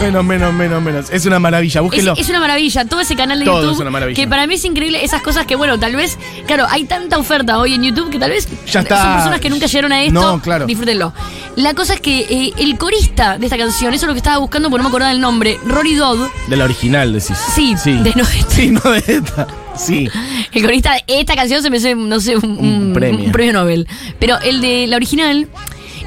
Menos, 0.04 0.24
menos, 0.26 0.54
menos, 0.54 0.82
menos. 0.84 1.10
Es 1.10 1.26
una 1.26 1.40
maravilla. 1.40 1.80
Es, 1.80 1.84
Búsquenlo. 1.84 2.14
es 2.18 2.30
una 2.30 2.40
maravilla, 2.40 2.86
todo 2.86 3.00
ese 3.00 3.16
canal 3.16 3.40
de 3.40 3.46
Todo 3.46 3.62
YouTube. 3.62 3.74
es 3.76 3.80
una 3.80 3.90
maravilla. 3.92 4.16
Que 4.22 4.28
para 4.28 4.46
mí 4.48 4.56
es 4.56 4.66
increíble 4.66 5.04
esas 5.04 5.22
cosas 5.22 5.46
que, 5.46 5.56
bueno, 5.56 5.80
tal 5.80 5.96
vez, 5.96 6.18
claro, 6.46 6.66
hay 6.70 6.86
tanta 6.86 7.18
oferta 7.18 7.58
hoy 7.60 7.74
en 7.74 7.84
YouTube 7.84 8.10
que 8.10 8.20
tal 8.20 8.32
vez 8.32 8.48
Ya 8.72 8.82
está. 8.82 9.02
son 9.04 9.14
personas 9.14 9.40
que 9.40 9.50
nunca 9.50 9.66
llegaron 9.68 9.92
a 9.92 10.04
esto. 10.04 10.14
No, 10.22 10.42
claro. 10.42 10.66
Disfrútenlo. 10.66 11.14
La 11.56 11.74
cosa 11.74 11.94
es 11.94 12.02
que 12.02 12.20
eh, 12.30 12.54
el 12.58 12.78
corista 12.78 13.38
de 13.38 13.46
esta 13.46 13.58
canción, 13.58 13.94
eso 13.94 14.06
es 14.06 14.08
lo 14.08 14.14
que 14.14 14.20
estaba 14.20 14.38
buscando, 14.40 14.70
porque 14.70 14.80
no 14.84 14.90
me 14.90 14.90
acordaba 14.90 15.12
el 15.12 15.22
nombre, 15.22 15.58
Rory 15.66 15.96
Dodd, 15.96 16.28
De 16.48 16.58
la 16.58 16.66
original, 16.66 17.14
decís. 17.14 17.38
Sí, 17.56 17.76
Sí. 17.78 17.94
de 17.94 18.14
no 18.16 18.24
esta. 18.24 18.50
Sí, 18.56 18.70
no 18.72 18.82
de 18.92 19.04
esta. 19.08 19.48
Sí. 19.76 20.08
el 20.52 20.62
corista 20.64 20.94
de 20.94 21.04
esta 21.08 21.36
canción 21.36 21.62
se 21.64 21.70
me 21.72 21.78
hace, 21.78 21.96
no 21.96 22.20
sé, 22.20 22.38
un, 22.38 22.44
Un 22.60 22.94
premio. 22.94 23.26
un 23.26 23.32
premio 23.32 23.54
Nobel. 23.54 23.88
Pero 24.20 24.40
el 24.42 24.62
de 24.62 24.86
la 24.88 24.96
original 24.98 25.48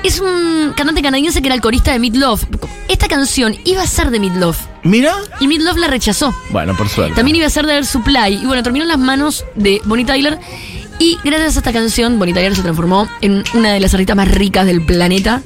es 0.07 0.21
un 0.21 0.73
cantante 0.77 1.03
canadiense 1.03 1.43
que 1.43 1.49
era 1.49 1.55
el 1.55 1.61
corista 1.61 1.91
de 1.91 1.99
Meatloaf. 1.99 2.45
Esta 2.89 3.09
canción 3.09 3.57
iba 3.65 3.83
a 3.83 3.87
ser 3.89 4.11
de 4.11 4.21
Meatloaf 4.21 4.59
Mira. 4.85 5.13
y 5.41 5.49
Meatloaf 5.49 5.77
la 5.79 5.89
rechazó. 5.89 6.33
Bueno, 6.51 6.77
por 6.77 6.89
suerte. 6.89 7.17
También 7.17 7.37
iba 7.37 7.47
a 7.47 7.51
ser 7.51 7.67
de 7.67 7.75
Air 7.75 7.87
Supply. 7.87 8.35
Y 8.41 8.47
bueno, 8.47 8.63
terminó 8.63 8.85
en 8.85 8.89
las 8.89 8.99
manos 8.99 9.45
de 9.57 9.81
Bonnie 9.85 10.05
Tyler. 10.05 10.39
Y 11.01 11.19
gracias 11.25 11.57
a 11.57 11.59
esta 11.59 11.73
canción, 11.73 12.21
Bonnie 12.21 12.35
Tyler 12.35 12.55
se 12.55 12.63
transformó 12.63 13.09
en 13.21 13.43
una 13.55 13.73
de 13.73 13.81
las 13.81 13.95
artistas 13.95 14.17
más 14.17 14.31
ricas 14.31 14.65
del 14.65 14.87
planeta. 14.87 15.43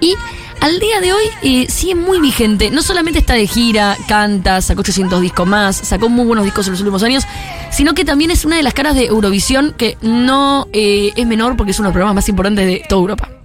Y 0.00 0.14
al 0.60 0.78
día 0.78 1.00
de 1.00 1.12
hoy 1.12 1.24
eh, 1.42 1.66
sigue 1.68 1.96
muy 1.96 2.20
vigente. 2.20 2.70
No 2.70 2.82
solamente 2.82 3.18
está 3.18 3.34
de 3.34 3.48
gira, 3.48 3.96
canta, 4.06 4.60
sacó 4.60 4.82
800 4.82 5.20
discos 5.20 5.48
más, 5.48 5.76
sacó 5.76 6.08
muy 6.08 6.26
buenos 6.26 6.44
discos 6.44 6.66
en 6.68 6.74
los 6.74 6.80
últimos 6.80 7.02
años, 7.02 7.24
sino 7.72 7.92
que 7.94 8.04
también 8.04 8.30
es 8.30 8.44
una 8.44 8.56
de 8.56 8.62
las 8.62 8.72
caras 8.72 8.94
de 8.94 9.06
Eurovisión 9.06 9.74
que 9.76 9.98
no 10.00 10.68
eh, 10.72 11.12
es 11.16 11.26
menor 11.26 11.56
porque 11.56 11.72
es 11.72 11.78
uno 11.80 11.86
de 11.86 11.90
los 11.90 11.94
programas 11.94 12.14
más 12.14 12.28
importantes 12.28 12.66
de 12.66 12.84
toda 12.88 13.00
Europa. 13.00 13.35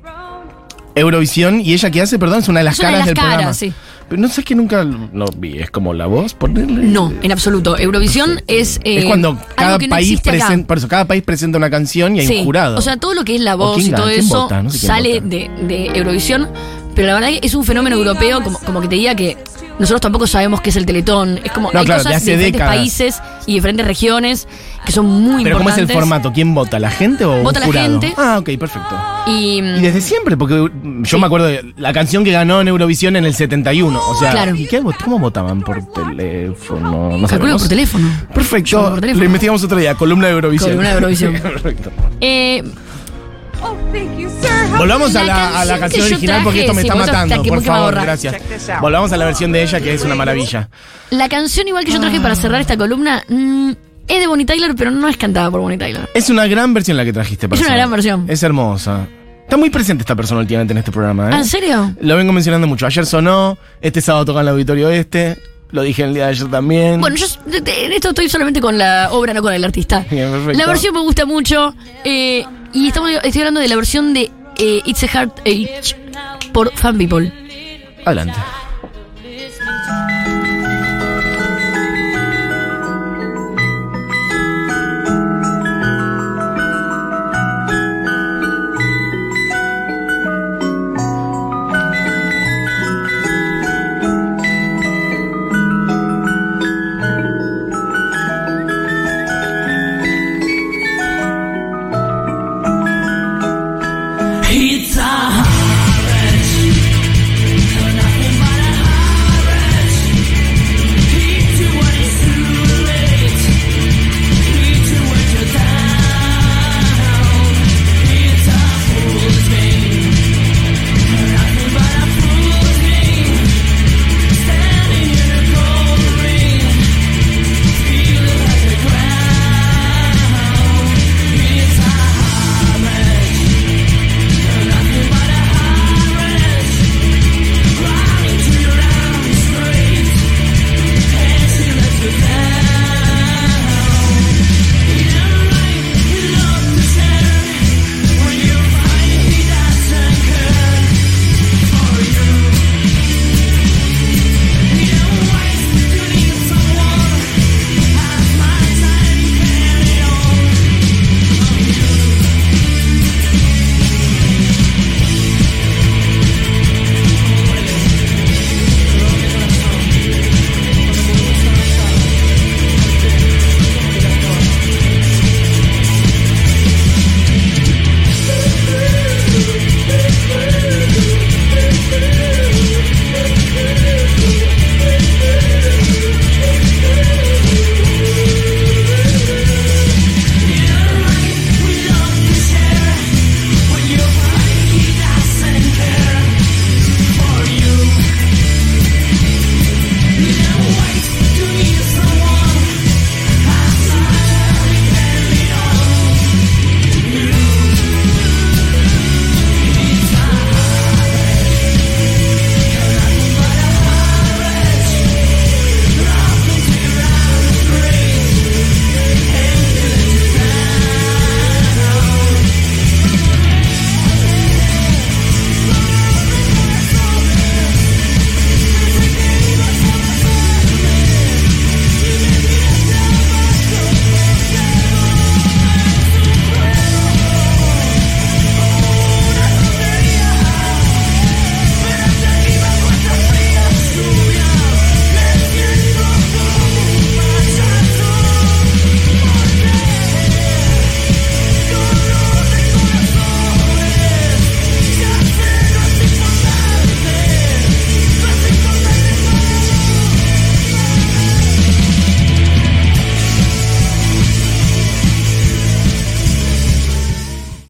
Eurovisión 0.95 1.61
y 1.61 1.73
ella 1.73 1.89
que 1.91 2.01
hace, 2.01 2.19
perdón, 2.19 2.39
es 2.39 2.47
una 2.49 2.59
de 2.59 2.65
las 2.65 2.73
Es 2.75 2.79
una 2.79 2.87
de 2.89 2.93
caras 2.93 2.99
las 2.99 3.07
del 3.07 3.15
caras, 3.15 3.31
programa. 3.33 3.53
sí. 3.53 3.73
Pero 4.09 4.21
no 4.23 4.27
sé 4.27 4.43
que 4.43 4.55
nunca 4.55 4.83
lo 4.83 5.25
vi. 5.37 5.59
Es 5.59 5.71
como 5.71 5.93
la 5.93 6.05
voz, 6.05 6.33
ponerle. 6.33 6.83
No, 6.83 7.13
en 7.21 7.31
absoluto. 7.31 7.77
Eurovisión 7.77 8.41
es. 8.45 8.77
eh, 8.83 8.97
es 8.99 9.05
cuando 9.05 9.37
cada 9.55 9.77
no 9.77 9.87
país 9.87 10.19
presenta, 10.19 10.67
por 10.67 10.77
eso 10.79 10.89
cada 10.89 11.05
país 11.05 11.23
presenta 11.23 11.57
una 11.57 11.69
canción 11.69 12.17
y 12.17 12.19
hay 12.19 12.27
Sí, 12.27 12.37
un 12.39 12.43
jurado. 12.45 12.77
O 12.77 12.81
sea, 12.81 12.97
todo 12.97 13.13
lo 13.13 13.23
que 13.23 13.35
es 13.35 13.41
la 13.41 13.55
¿O 13.55 13.57
voz 13.57 13.81
y 13.81 13.91
todo 13.91 14.09
eso? 14.09 14.49
No 14.63 14.69
sé 14.69 14.85
sale 14.85 15.21
de, 15.21 15.49
de 15.65 15.85
Eurovisión. 15.95 16.49
Pero 16.93 17.07
la 17.07 17.13
verdad 17.13 17.29
que 17.29 17.39
es 17.41 17.53
un 17.55 17.63
fenómeno 17.63 17.95
europeo, 17.95 18.43
como, 18.43 18.59
como 18.59 18.81
que 18.81 18.89
te 18.89 18.95
diga 18.95 19.15
que 19.15 19.37
nosotros 19.81 19.99
tampoco 20.01 20.27
sabemos 20.27 20.61
qué 20.61 20.69
es 20.69 20.75
el 20.77 20.85
Teletón. 20.85 21.39
Es 21.43 21.51
como 21.51 21.71
No, 21.73 21.79
hay 21.79 21.85
claro, 21.85 21.99
de 22.01 22.05
cosas 22.09 22.21
hace 22.21 22.31
de 22.31 22.37
diferentes 22.37 22.53
décadas. 22.59 22.75
países 22.77 23.21
y 23.45 23.53
diferentes 23.55 23.85
regiones 23.85 24.47
que 24.85 24.91
son 24.91 25.05
muy 25.05 25.43
Pero 25.43 25.57
¿cómo 25.57 25.69
es 25.69 25.77
el 25.77 25.87
formato? 25.87 26.31
¿Quién 26.31 26.53
vota? 26.55 26.79
¿La 26.79 26.89
gente 26.89 27.25
o 27.25 27.41
Vota 27.43 27.59
un 27.59 27.61
la 27.61 27.65
jurado? 27.65 27.99
gente. 28.01 28.13
Ah, 28.17 28.37
ok, 28.39 28.49
perfecto. 28.57 28.95
Y, 29.27 29.57
Y 29.59 29.81
desde 29.81 30.01
siempre, 30.01 30.37
porque 30.37 30.71
yo 31.03 31.19
me 31.19 31.25
acuerdo 31.25 31.47
de 31.47 31.73
la 31.77 31.93
canción 31.93 32.23
que 32.23 32.31
ganó 32.31 32.61
en 32.61 32.67
Eurovisión 32.69 33.15
en 33.15 33.25
el 33.25 33.33
71. 33.35 33.99
O 34.07 34.15
sea, 34.15 34.31
Claro. 34.31 34.55
¿y 34.55 34.65
qué, 34.67 34.81
¿cómo 35.03 35.19
votaban? 35.19 35.61
¿Por 35.61 35.83
teléfono? 35.91 37.17
No 37.17 37.27
calculo 37.27 37.27
sabemos. 37.27 37.61
por 37.61 37.69
teléfono. 37.69 38.07
Yo 38.07 38.33
Perfecto. 38.33 38.81
por 38.89 38.99
teléfono. 39.01 39.19
Lo 39.19 39.25
investigamos 39.25 39.63
otro 39.63 39.77
día. 39.77 39.95
Columna 39.95 40.27
de 40.27 40.33
Eurovisión. 40.33 40.69
Columna 40.71 40.89
de 40.89 40.95
Eurovisión. 40.95 41.33
Perfecto. 41.41 41.91
Eh, 42.21 42.63
Volvamos 44.77 45.15
a 45.15 45.23
La 45.23 45.61
a 45.61 45.65
la 45.65 45.79
canción 45.79 46.05
original 46.05 46.41
porque 46.43 46.61
esto 46.61 46.73
me 46.73 46.81
está 46.81 46.95
matando. 46.95 47.43
Por 47.43 47.63
favor, 47.63 47.93
gracias. 47.95 48.35
Volvamos 48.81 49.11
a 49.11 49.17
la 49.17 49.25
versión 49.25 49.51
de 49.51 49.63
ella 49.63 49.79
que 49.79 49.93
es 49.93 50.03
una 50.03 50.15
maravilla. 50.15 50.69
la 51.11 51.29
canción 51.29 51.67
igual 51.67 51.85
que 51.85 51.91
yo 51.91 51.99
traje 51.99 52.19
para 52.19 52.35
cerrar 52.35 52.61
esta 52.61 52.77
columna 52.77 53.23
mm, 53.27 53.71
es 54.07 54.19
de 54.19 54.27
Bonnie 54.27 54.45
Tyler, 54.45 54.73
pero 54.75 54.91
no 54.91 55.07
es 55.07 55.17
cantada 55.17 55.51
por 55.51 55.61
Bonnie 55.61 55.77
Tyler. 55.77 56.09
Es 56.13 56.29
una 56.29 56.47
gran 56.47 56.73
versión 56.73 56.97
la 56.97 57.05
que 57.05 57.13
trajiste. 57.13 57.47
Es 57.51 57.59
una 57.61 57.75
gran 57.75 57.91
versión. 57.91 58.25
Es 58.27 58.41
hermosa. 58.43 59.07
Está 59.43 59.57
muy 59.57 59.69
presente 59.69 60.01
esta 60.03 60.15
persona 60.15 60.39
últimamente 60.41 60.71
en 60.73 60.77
este 60.79 60.91
programa. 60.91 61.27
¿eh? 61.29 61.31
¿Ah, 61.33 61.37
¿En 61.39 61.45
serio? 61.45 61.93
Lo 62.01 62.15
vengo 62.15 62.31
mencionando 62.33 62.67
mucho. 62.67 62.85
Ayer 62.87 63.05
sonó, 63.05 63.57
este 63.81 63.99
sábado 64.01 64.25
toca 64.25 64.39
en 64.39 64.47
el 64.47 64.53
auditorio 64.53 64.89
este. 64.89 65.37
Lo 65.71 65.81
dije 65.83 66.03
el 66.03 66.13
día 66.13 66.25
de 66.25 66.29
ayer 66.31 66.47
también. 66.49 66.99
Bueno, 67.01 67.15
yo 67.15 67.25
de- 67.45 67.61
de- 67.61 67.85
en 67.85 67.91
esto 67.93 68.09
estoy 68.09 68.27
solamente 68.29 68.59
con 68.59 68.77
la 68.77 69.09
obra, 69.11 69.33
no 69.33 69.41
con 69.41 69.53
el 69.53 69.63
artista. 69.63 70.05
Bien, 70.09 70.29
perfecto. 70.31 70.57
La 70.57 70.65
versión 70.67 70.93
me 70.93 71.01
gusta 71.01 71.25
mucho. 71.25 71.73
eh, 72.03 72.45
y 72.73 72.87
estamos, 72.87 73.11
estoy 73.23 73.41
hablando 73.41 73.59
de 73.59 73.67
la 73.67 73.75
versión 73.75 74.13
de 74.13 74.31
eh, 74.57 74.81
It's 74.85 75.03
a 75.03 75.19
Hard 75.19 75.31
Age 75.41 75.95
por 76.53 76.71
Fan 76.75 76.97
People. 76.97 77.31
Adelante. 78.05 78.35